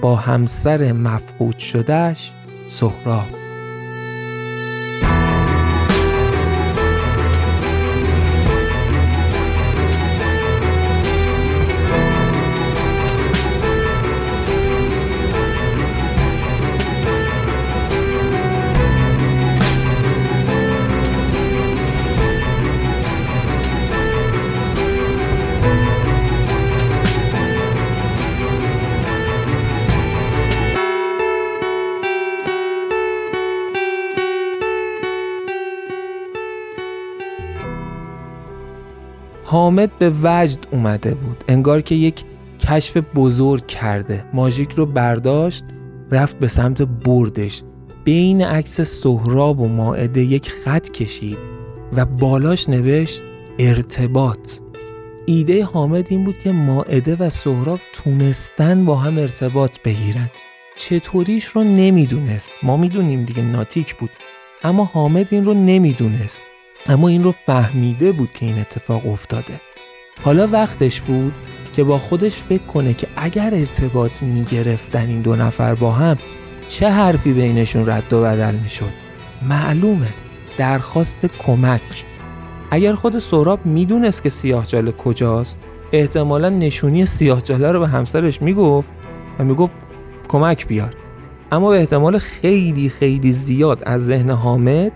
[0.00, 2.32] با همسر مفقود شدهش
[2.66, 3.39] سهراب.
[39.50, 41.44] حامد به وجد اومده بود.
[41.48, 42.24] انگار که یک
[42.68, 44.24] کشف بزرگ کرده.
[44.34, 45.64] ماژیک رو برداشت
[46.10, 47.62] رفت به سمت بردش.
[48.04, 51.38] بین عکس سهراب و ماعده یک خط کشید
[51.92, 53.22] و بالاش نوشت
[53.58, 54.52] ارتباط.
[55.26, 60.30] ایده حامد این بود که ماعده و سهراب تونستن با هم ارتباط بگیرن.
[60.76, 62.52] چطوریش رو نمی‌دونست.
[62.62, 64.10] ما می‌دونیم دیگه ناتیک بود.
[64.64, 66.42] اما حامد این رو نمی‌دونست.
[66.86, 69.60] اما این رو فهمیده بود که این اتفاق افتاده.
[70.22, 71.32] حالا وقتش بود
[71.72, 76.16] که با خودش فکر کنه که اگر ارتباط می‌گرفتن این دو نفر با هم
[76.68, 78.92] چه حرفی بینشون رد و بدل می‌شد؟
[79.42, 80.14] معلومه.
[80.56, 82.04] درخواست کمک.
[82.70, 85.58] اگر خود سهراب می‌دونست که سیاهجاله کجاست
[85.92, 88.88] احتمالا نشونی سیاهجاله رو به همسرش می‌گفت
[89.38, 89.72] و می‌گفت
[90.28, 90.94] کمک بیار.
[91.52, 94.92] اما به احتمال خیلی خیلی زیاد از ذهن حامد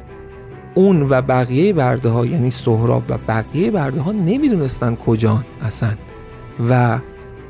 [0.74, 5.94] اون و بقیه برده ها یعنی سهراب و بقیه برده ها نمی‌دونستن کجان اصلا
[6.70, 7.00] و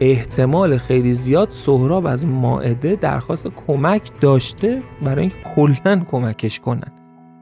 [0.00, 6.92] احتمال خیلی زیاد سهراب از ماعده درخواست کمک داشته برای اینکه کلا کمکش کنن.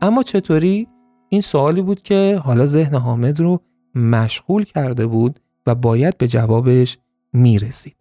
[0.03, 0.89] اما چطوری؟
[1.29, 3.61] این سوالی بود که حالا ذهن حامد رو
[3.95, 6.99] مشغول کرده بود و باید به جوابش
[7.33, 7.97] می‌رسید.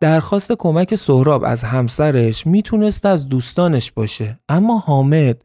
[0.00, 5.44] درخواست کمک سهراب از همسرش می‌تونست از دوستانش باشه اما حامد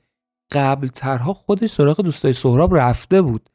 [0.51, 3.49] قبل ترها خودش سراغ دوستای سهراب رفته بود.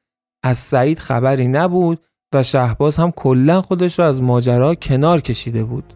[0.45, 2.01] از سعید خبری نبود
[2.35, 5.95] و شهباز هم کلا خودش رو از ماجرا کنار کشیده بود.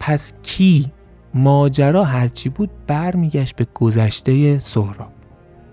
[0.00, 0.92] پس کی؟
[1.34, 5.12] ماجرا هرچی بود برمیگشت به گذشته سهراب.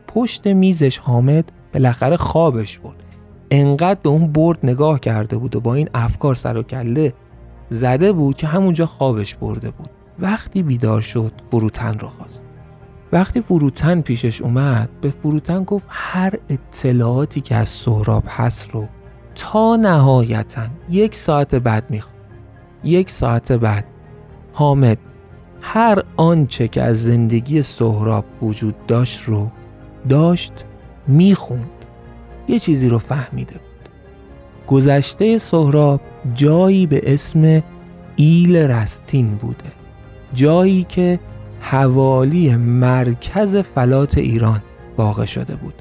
[0.08, 3.04] پشت میزش حامد بالاخره خوابش بود
[3.52, 7.14] انقدر به اون برد نگاه کرده بود و با این افکار سر و کله
[7.70, 9.90] زده بود که همونجا خوابش برده بود.
[10.20, 12.53] وقتی بیدار شد فروتن رو خواست.
[13.14, 18.88] وقتی فروتن پیشش اومد به فروتن گفت هر اطلاعاتی که از سهراب هست رو
[19.36, 22.14] تا نهایتا یک ساعت بعد می‌خواد
[22.84, 23.86] یک ساعت بعد.
[24.54, 24.98] حامد
[25.62, 29.52] هر آنچه که از زندگی سهراب وجود داشت رو
[30.10, 30.54] داشت
[31.08, 31.70] می‌خوند.
[32.48, 33.90] یه چیزی رو فهمیده بود.
[34.68, 36.02] گذشته سهراب
[36.34, 37.64] جایی به اسم
[38.16, 39.72] ایل رستین بوده.
[40.34, 41.20] جایی که
[41.66, 44.62] حوالی مرکز فلات ایران
[44.98, 45.74] واقع شده بود.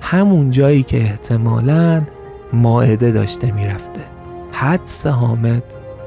[0.00, 2.02] همون جایی که احتمالاً
[2.52, 4.00] ماعده داشته می‌رفته.
[4.52, 5.62] حدس حامد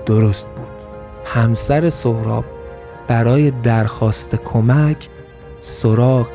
[0.05, 0.88] درست بود.
[1.25, 2.45] همسر سهراب
[3.07, 5.09] برای درخواست کمک
[5.59, 6.28] سراغ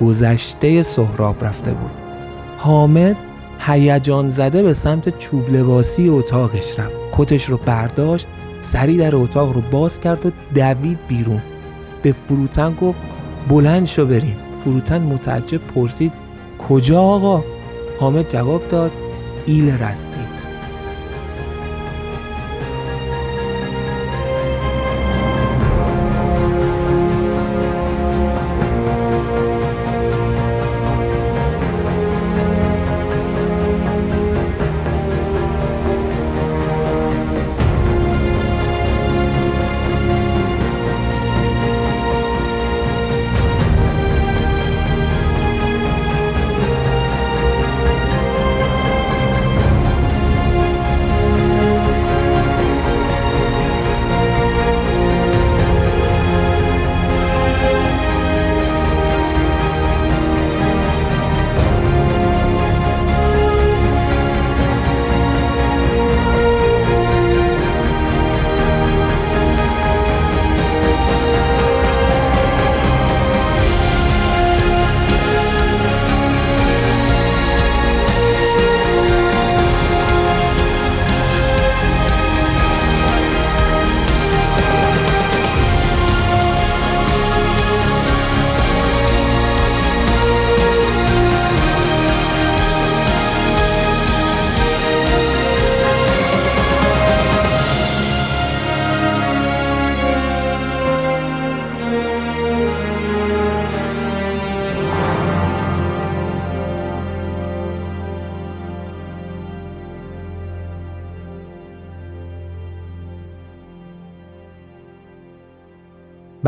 [0.00, 1.90] گذشته سهراب رفته بود.
[2.58, 3.16] حامد
[3.58, 6.94] هیجان زده به سمت چوب لباسی اتاقش رفت.
[7.12, 8.26] کتش رو برداشت
[8.60, 11.42] سری در اتاق رو باز کرد و دوید بیرون.
[12.02, 12.98] به فروتن گفت
[13.48, 14.36] بلند شو بریم.
[14.64, 16.12] فروتن متعجب پرسید
[16.68, 17.44] کجا آقا؟
[18.00, 18.92] حامد جواب داد
[19.46, 20.37] ایل رستی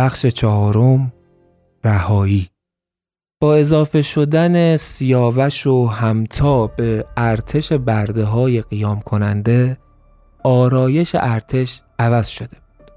[0.01, 1.13] بخش چهارم
[1.85, 2.49] رهایی.
[3.41, 9.79] با اضافه شدن سیاوش و همتا به ارتش برده های قیام کننده
[10.45, 12.91] آرایش ارتش عوض شده بود.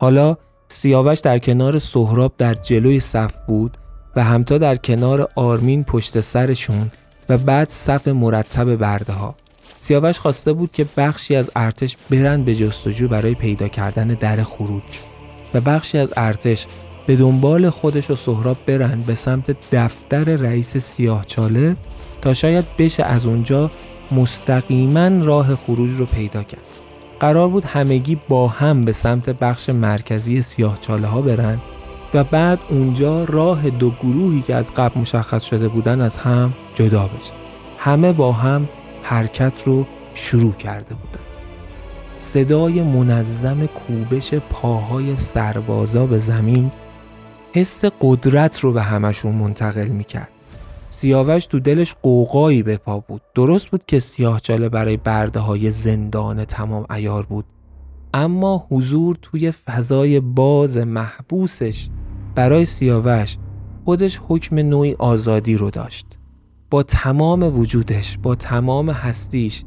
[0.00, 0.36] حالا
[0.68, 3.78] سیاوش در کنار سهراب در جلوی صف بود
[4.16, 6.90] و همتا در کنار آرمین پشت سرشون
[7.28, 9.34] و بعد صف مرتب برده ها
[9.80, 15.13] سیاوش خواسته بود که بخشی از ارتش برند به جستجو برای پیدا کردن در خروج.
[15.54, 16.66] و بخشی از ارتش
[17.06, 21.76] به دنبال خودش و سهراب برند به سمت دفتر رئیس سیاهچاله
[22.20, 23.70] تا شاید بشه از اونجا
[24.12, 26.60] مستقیما راه خروج رو پیدا کرد.
[27.20, 31.62] قرار بود همگی با هم به سمت بخش مرکزی سیاهچاله ها برند
[32.14, 37.06] و بعد اونجا راه دو گروهی که از قبل مشخص شده بودن از هم جدا
[37.06, 37.32] بشه.
[37.78, 38.68] همه با هم
[39.02, 41.23] حرکت رو شروع کرده بودن.
[42.14, 46.70] صدای منظم کوبش پاهای سربازا به زمین
[47.52, 50.28] حس قدرت رو به همشون منتقل می‌کرد.
[50.88, 53.22] سیاوش تو دلش قوقایی به پا بود.
[53.34, 57.44] درست بود که سیاهچاله برای برده های زندان تمام ایار بود.
[58.14, 61.88] اما حضور توی فضای باز محبوسش
[62.34, 63.36] برای سیاوش
[63.84, 66.06] خودش حکم نوعی آزادی رو داشت.
[66.70, 69.64] با تمام وجودش، با تمام هستیش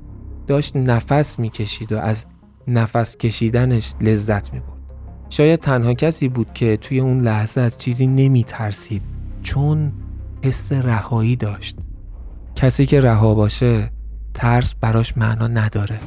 [0.48, 2.26] داشت نفس می‌کشید و از
[2.68, 4.78] نفس کشیدنش لذت می بود.
[5.30, 9.02] شاید تنها کسی بود که توی اون لحظه از چیزی نمی ترسید
[9.42, 9.92] چون
[10.44, 11.78] حس رهایی داشت.
[12.56, 13.92] کسی که رها باشه
[14.34, 16.00] ترس براش معنا نداره.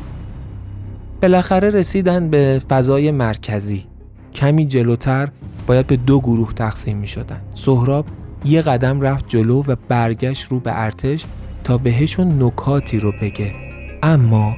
[1.23, 3.87] بالاخره رسیدن به فضای مرکزی
[4.35, 5.29] کمی جلوتر
[5.67, 8.07] باید به دو گروه تقسیم می شدن سهراب
[8.45, 11.25] یه قدم رفت جلو و برگشت رو به ارتش
[11.65, 13.55] تا بهشون نکاتی رو بگه
[14.03, 14.57] اما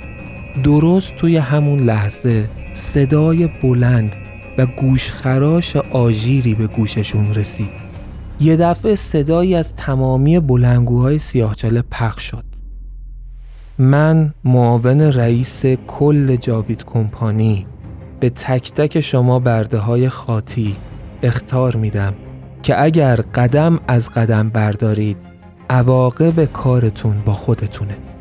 [0.65, 4.17] درست توی همون لحظه صدای بلند
[4.59, 7.83] و گوشخراش آژیری به گوششون رسید.
[8.41, 12.45] یه دفعه صدایی از تمامی بلنگوهای سیاهچاله پخش شد.
[13.79, 17.67] من معاون رئیس کل جاوید کمپانی
[18.21, 20.77] به تک تک شما برده های خاطی
[21.23, 22.15] اختار میدم
[22.63, 25.17] که اگر قدم از قدم بردارید
[25.71, 28.12] عواقب کارتون با خودتونه.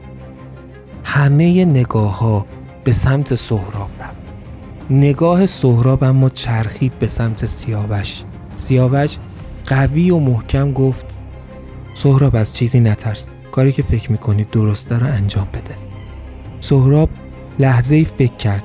[1.03, 2.45] همه نگاه ها
[2.83, 4.17] به سمت سهراب رفت.
[4.89, 8.23] نگاه سهراب اما چرخید به سمت سیاوش.
[8.55, 9.17] سیاوش
[9.65, 11.05] قوی و محکم گفت
[11.95, 13.27] سهراب از چیزی نترس.
[13.51, 15.75] کاری که فکر می‌کنید درسته رو انجام بده.
[16.59, 17.09] سهراب
[17.59, 18.63] لحظه ای فکر کرد.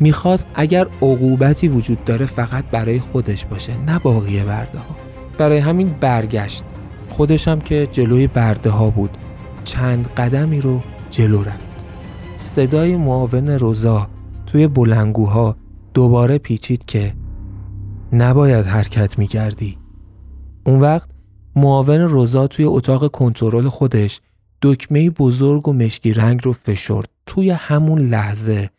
[0.00, 4.96] می‌خواست اگر عقوبتی وجود داره فقط برای خودش باشه نه باقی برده ها.
[5.38, 6.64] برای همین برگشت.
[7.10, 9.10] خودش هم که جلوی برده ها بود
[9.64, 11.67] چند قدمی رو جلو رفت.
[12.40, 14.08] صدای معاون روزا
[14.46, 15.56] توی بلنگوها
[15.94, 17.14] دوباره پیچید که
[18.12, 19.78] نباید حرکت میگردی
[20.66, 21.10] اون وقت
[21.56, 24.20] معاون روزا توی اتاق کنترل خودش
[24.62, 28.70] دکمه بزرگ و مشکی رنگ رو فشرد توی همون لحظه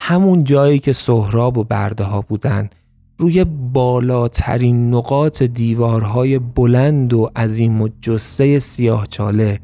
[0.00, 2.70] همون جایی که سهراب و برده ها بودن
[3.18, 9.60] روی بالاترین نقاط دیوارهای بلند و عظیم و جسه سیاه چاله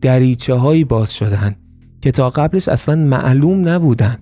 [0.00, 1.56] دریچه باز شدن.
[2.00, 4.18] که تا قبلش اصلا معلوم نبودن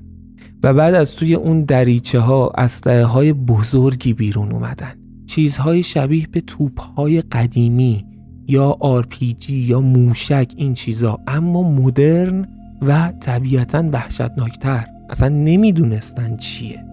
[0.63, 4.93] و بعد از توی اون دریچه ها اسلحه های بزرگی بیرون اومدن.
[5.27, 8.07] چیزهای شبیه به توپهای قدیمی
[8.49, 11.19] یا آرپیجی یا موشک این چیزا.
[11.27, 12.49] اما مدرن
[12.83, 14.87] و طبیعتا وحشتناکتر.
[15.11, 16.85] اصلا نمی‌دونستن چیه.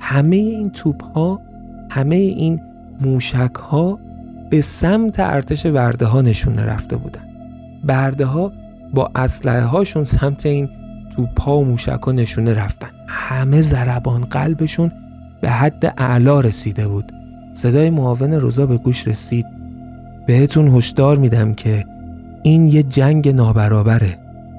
[0.00, 1.40] همه این توپ ها
[1.90, 2.60] همه این
[3.00, 3.98] موشک ها
[4.50, 7.24] به سمت ارتش برده ها نشونه رفته بودن.
[7.84, 8.52] برده ها
[8.94, 10.68] با اسلحه هاشون سمت این
[11.16, 12.90] توپ ها و موشک نشونه رفتن.
[13.06, 14.92] همه زربان قلبشون
[15.40, 17.12] به حد اعلا رسیده بود.
[17.54, 19.46] صدای معاون روزا به گوش رسید.
[20.26, 21.84] بهتون هشدار میدم که
[22.42, 24.18] این یه جنگ نابرابره.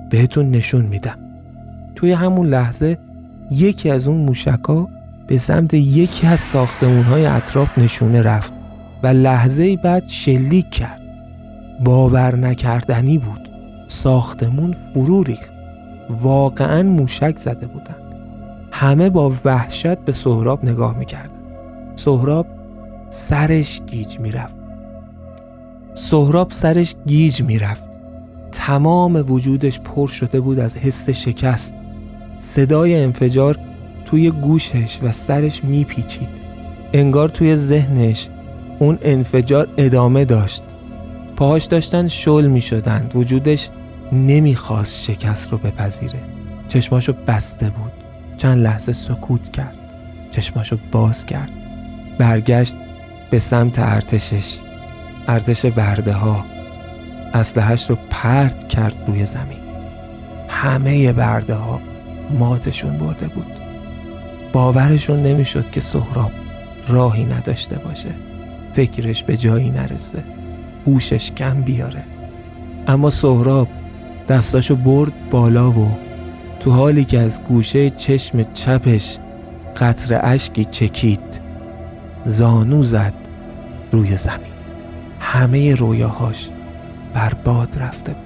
[0.09, 1.17] بهتون نشون میدم.
[1.95, 2.97] توی همون لحظه
[3.51, 4.87] یکی از اون موشکا
[5.27, 8.53] به سمت یکی از ساختمون های اطراف نشونه رفت
[9.03, 11.01] و لحظه بعد شلیک کرد.
[11.83, 13.44] باور نکردنی بود.
[13.87, 15.51] ساختمون فرو ریخت.
[16.09, 17.95] واقعا موشک زده بودن.
[18.71, 21.29] همه با وحشت به سهراب نگاه می‌کردن.
[21.95, 22.47] سهراب
[23.09, 24.55] سرش گیج می‌رفت.
[25.93, 27.83] سهراب سرش گیج می‌رفت.
[28.51, 31.73] تمام وجودش پر شده بود از حس شکست.
[32.39, 33.57] صدای انفجار
[34.05, 36.29] توی گوشش و سرش میپیچید.
[36.93, 38.29] انگار توی ذهنش
[38.79, 40.63] اون انفجار ادامه داشت.
[41.35, 43.69] پاهاش داشتن شل می شدند وجودش
[44.11, 46.19] نمی‌خواست شکست رو بپذیره.
[46.67, 47.91] چشماشو بسته بود.
[48.37, 49.75] چند لحظه سکوت کرد.
[50.31, 51.49] چشماشو باز کرد.
[52.17, 52.75] برگشت
[53.29, 54.57] به سمت ارتشش.
[55.27, 56.45] ارتش برده ها
[57.33, 59.57] اسلحهش رو پرت کرد روی زمین.
[60.49, 61.81] همه برده ها
[62.39, 63.51] ماتشون برده بود.
[64.53, 66.31] باورشون نمی‌شد که سهراب
[66.87, 68.09] راهی نداشته باشه.
[68.73, 70.23] فکرش به جایی نرسه.
[70.87, 72.03] هوشش کم بیاره.
[72.87, 73.67] اما سهراب
[74.27, 75.97] دستاشو برد بالا و
[76.59, 79.17] تو حالی که از گوشه چشم چپش
[79.77, 81.41] قطر اشکی چکید
[82.25, 83.13] زانو زد
[83.91, 84.55] روی زمین.
[85.19, 86.49] همه رویاهاش
[87.13, 88.25] برباد رفته بود.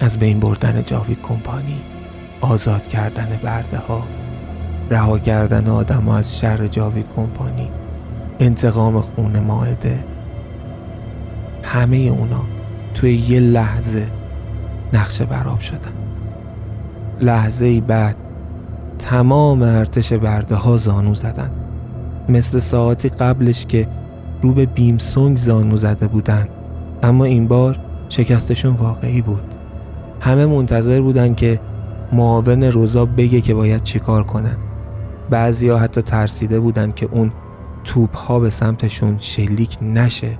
[0.00, 1.80] از بین بردن جاوید کمپانی
[2.40, 4.06] آزاد کردن برده ها
[4.90, 7.70] رها کردن آدم از شر جاوید کمپانی
[8.40, 10.04] انتقام خون ماعده
[11.62, 12.42] همه اونا
[12.94, 14.06] توی یه لحظه
[14.92, 15.92] نقشه براب شدن.
[17.20, 18.16] لحظه بعد
[18.98, 21.50] تمام ارتش برده ها زانو زدن.
[22.28, 23.88] مثل ساعتی قبلش که
[24.42, 26.48] رو به بیمسونگ زانو زده بودن.
[27.02, 27.78] اما این بار
[28.08, 29.42] شکستشون واقعی بود.
[30.20, 31.60] همه منتظر بودن که
[32.12, 34.56] معاون روزا بگه که باید چیکار کنن.
[35.62, 37.32] ها حتی ترسیده بودن که اون
[37.84, 40.38] توپ ها به سمتشون شلیک نشه.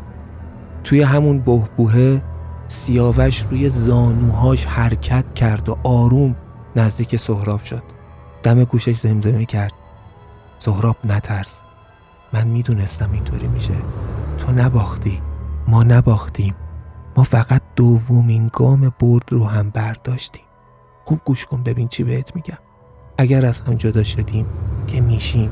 [0.85, 2.23] توی همون بهبوهه
[2.69, 6.37] سیاوش روی زانوهاش حرکت کرد و آروم
[6.77, 7.83] نزدیک سهراب شد.
[8.43, 9.73] دم گوشش زمزمه کرد.
[10.59, 11.61] سهراب نترس.
[12.33, 13.75] من می‌دونستم اینطوری میشه.
[14.39, 15.21] تو نباختی.
[15.69, 16.55] ما نباختیم.
[17.17, 20.45] ما فقط دومین گام برد رو هم برداشتیم.
[21.05, 22.59] خوب گوش کن ببین چی بهت میگم.
[23.19, 24.47] اگر از هم جدا شدیم
[24.87, 25.51] که میشیم.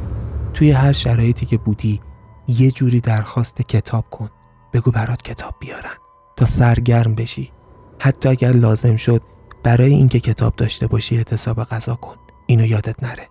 [0.58, 2.00] توی هر شرایطی که بودی
[2.48, 4.30] یه جوری درخواست کتاب کن.
[4.72, 5.96] بگو برات کتاب بیارن.
[6.36, 7.52] تا سرگرم بشی.
[7.98, 9.22] حتی اگر لازم شد
[9.64, 12.16] برای اینکه کتاب داشته باشی اعتصاب غذا کن.
[12.46, 13.28] اینو یادت نره.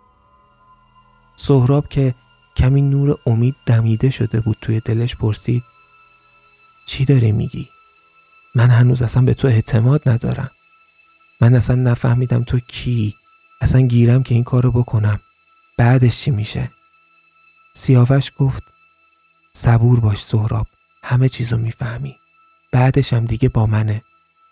[1.35, 2.15] سهراب که
[2.57, 5.63] کمی نور امید دمیده شده بود توی دلش پرسید
[6.85, 7.69] چی داری میگی؟
[8.55, 10.51] من هنوز اصلا به تو اعتماد ندارم.
[11.41, 13.15] من اصلا نفهمیدم تو کی.
[13.61, 15.19] اصلا گیرم که این کارو بکنم.
[15.77, 16.76] بعدش چی میشه؟
[17.77, 18.63] سیاوش گفت
[19.53, 20.67] صبور باش سهراب
[21.03, 22.15] همه چیزو می‌فهمی.
[22.71, 24.01] بعدش هم دیگه با منه.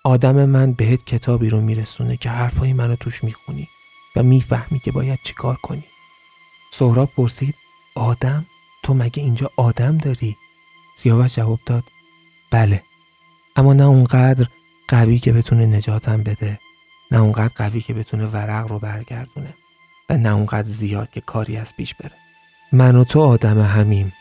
[0.03, 3.67] آدم من بهت کتابی رو میرسونه که حرفای منو توش می‌خونی
[4.15, 5.83] و می‌فهمی که باید چیکار کنی.
[6.73, 7.55] سهراب پرسید
[7.95, 8.45] آدم؟
[8.83, 10.35] تو مگه اینجا آدم داری؟
[10.97, 11.83] سیاوش جواب داد
[12.51, 12.83] بله
[13.55, 14.47] اما نه اونقدر
[14.87, 16.59] قوی که بتونه نجاتم بده
[17.11, 19.53] نه اونقدر قوی که بتونه ورق رو برگردونه
[20.09, 22.24] و نه اونقدر زیاد که کاری از پیش بره.
[22.71, 24.13] من و تو آدم همیم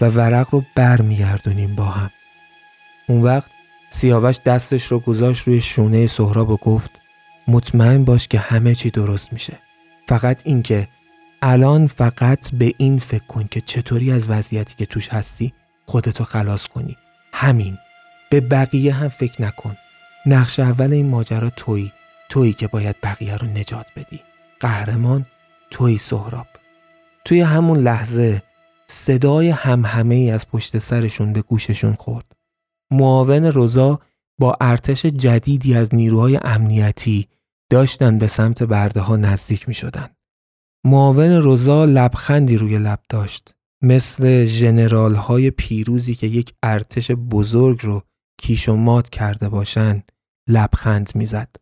[0.00, 2.10] و ورق رو برمیگردونیم با هم.
[3.08, 3.50] اون وقت
[3.90, 7.00] سیاوش دستش رو گذاشت روی شونه سهراب و گفت
[7.48, 9.58] مطمئن باش که همه چی درست میشه.
[10.08, 10.88] فقط اینکه
[11.42, 15.52] الان فقط به این فکر کن که چطوری از وضعیتی که توش هستی
[15.86, 16.96] خودتو خلاص کنی.
[17.32, 17.78] همین.
[18.30, 19.76] به بقیه هم فکر نکن.
[20.26, 21.92] نقش اول این ماجرا تویی.
[22.28, 24.20] تویی که باید بقیه رو نجات بدی.
[24.60, 25.26] قهرمان
[25.70, 26.46] تویی سهراب.
[27.26, 28.42] توی همون لحظه
[28.86, 32.32] صدای همهمه ای از پشت سرشون به گوششون خورد
[32.90, 34.00] معاون روزا
[34.40, 37.28] با ارتش جدیدی از نیروهای امنیتی
[37.70, 40.08] داشتن به سمت برده ها نزدیک می شدن.
[40.84, 48.02] معاون روزا لبخندی روی لب داشت مثل جنرال های پیروزی که یک ارتش بزرگ رو
[48.38, 50.02] کیش و مات کرده باشن
[50.48, 51.56] لبخند می‌زد.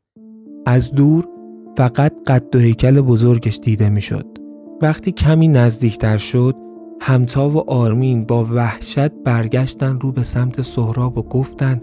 [0.67, 1.29] از دور
[1.77, 4.34] فقط قد و هیکل بزرگش دیده می‌شد.
[4.83, 6.57] وقتی کمی نزدیکتر شد
[7.01, 11.81] همتا و آرمین با وحشت برگشتن رو به سمت سهراب و گفتن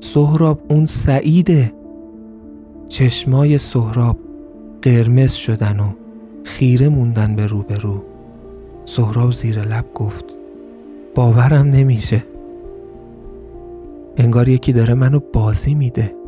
[0.00, 1.72] سهراب اون سعیده.
[2.88, 4.18] چشمای سهراب
[4.82, 5.92] قرمز شدن و
[6.44, 8.02] خیره موندن به رو به رو
[8.84, 10.24] سهراب زیر لب گفت
[11.14, 12.24] باورم نمیشه.
[14.16, 16.21] انگار یکی داره منو بازی میده.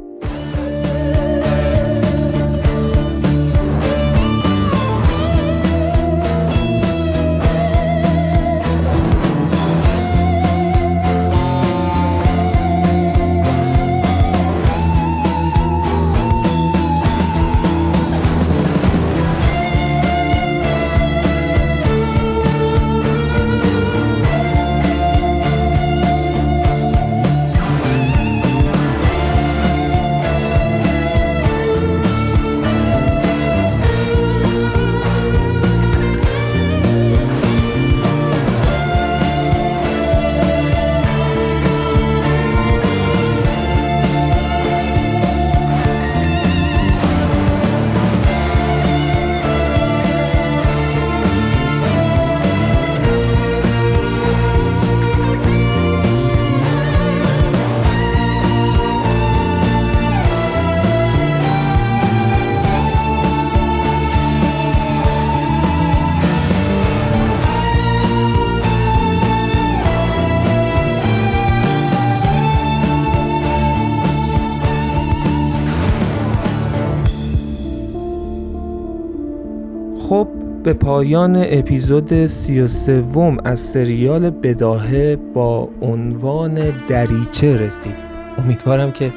[80.64, 87.96] به پایان اپیزود سی و سوم از سریال بداهه با عنوان دریچه رسید.
[88.38, 89.12] امیدوارم که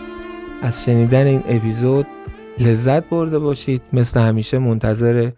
[0.62, 2.08] از شنیدن این اپیزود
[2.60, 3.82] لذت برده باشید.
[3.94, 5.32] مثل همیشه منتظر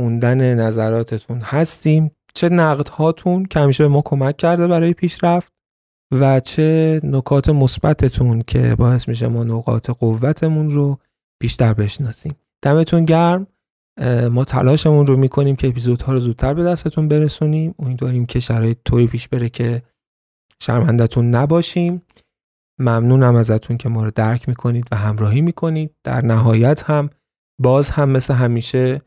[0.00, 2.10] خوندن نظراتتون هستیم.
[2.34, 5.52] چه نقد هاتون که همیشه به ما کمک کرده برای پیشرفت
[6.12, 10.98] و چه نکات مثبتتون که باعث میشه ما نقاط قوتمون رو
[11.40, 12.32] بیشتر بشناسیم.
[12.62, 13.46] دمتون گرم.
[14.30, 17.74] ما تلاشمون رو می‌کنیم که اپیزودها رو زودتر به دستتون برسونیم.
[17.78, 19.82] امیدواریم که شرایط طوری پیش بره که
[20.62, 22.02] شرمندتون نباشیم.
[22.80, 25.94] ممنونم ازتون که ما رو درک می‌کنید و همراهی می‌کنید.
[26.04, 27.10] در نهایت هم
[27.62, 29.02] باز هم مثل همیشه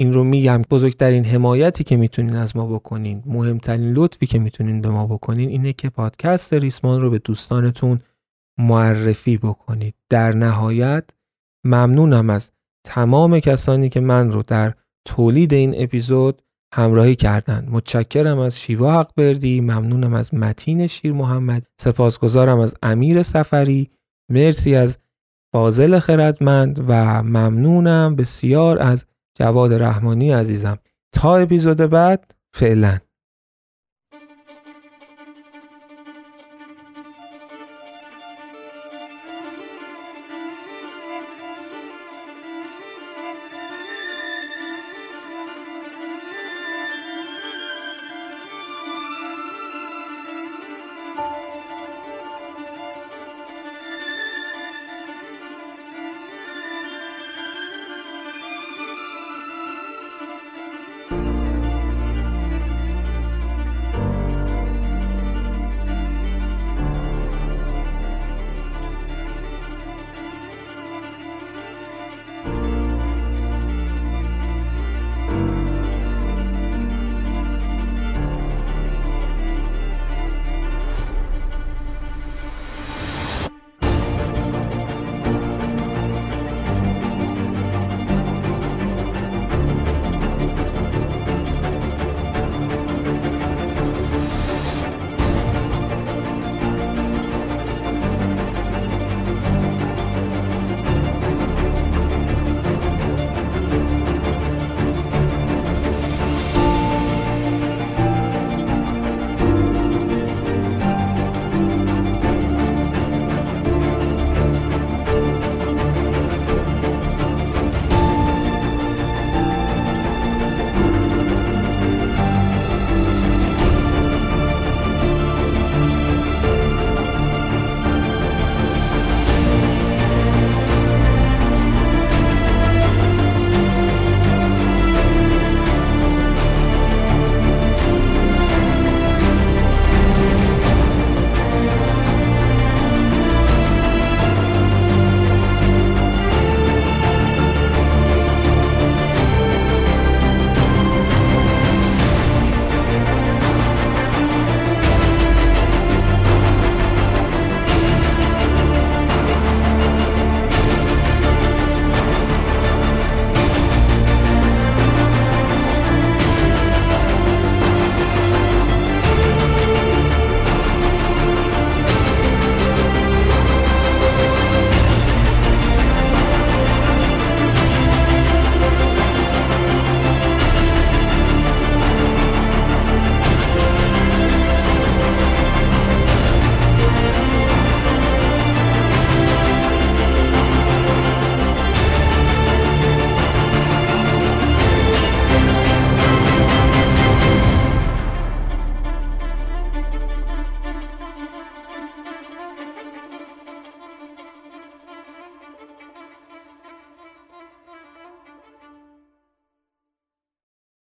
[0.00, 4.88] این رو میگم بزرگترین حمایتی که می‌تونین از ما بکنین مهمترین لطفی که می‌تونین به
[4.88, 8.00] ما بکنین اینه که پادکست ریسمان رو به دوستانتون
[8.58, 9.94] معرفی بکنید.
[10.10, 11.10] در نهایت
[11.64, 12.50] ممنونم از
[12.84, 14.74] تمام کسانی که من رو در
[15.04, 16.42] تولید این اپیزود
[16.74, 17.68] همراهی کردند.
[17.70, 23.90] متشکرم از شیوا حق بردی ممنونم از متین شیر محمد سپاسگزارم از امیر سفری
[24.30, 24.98] مرسی از
[25.52, 29.04] فاضل خردمند و ممنونم بسیار از
[29.38, 30.78] جواد رحمانی عزیزم.
[31.12, 32.98] تا اپیزود بعد فعلا.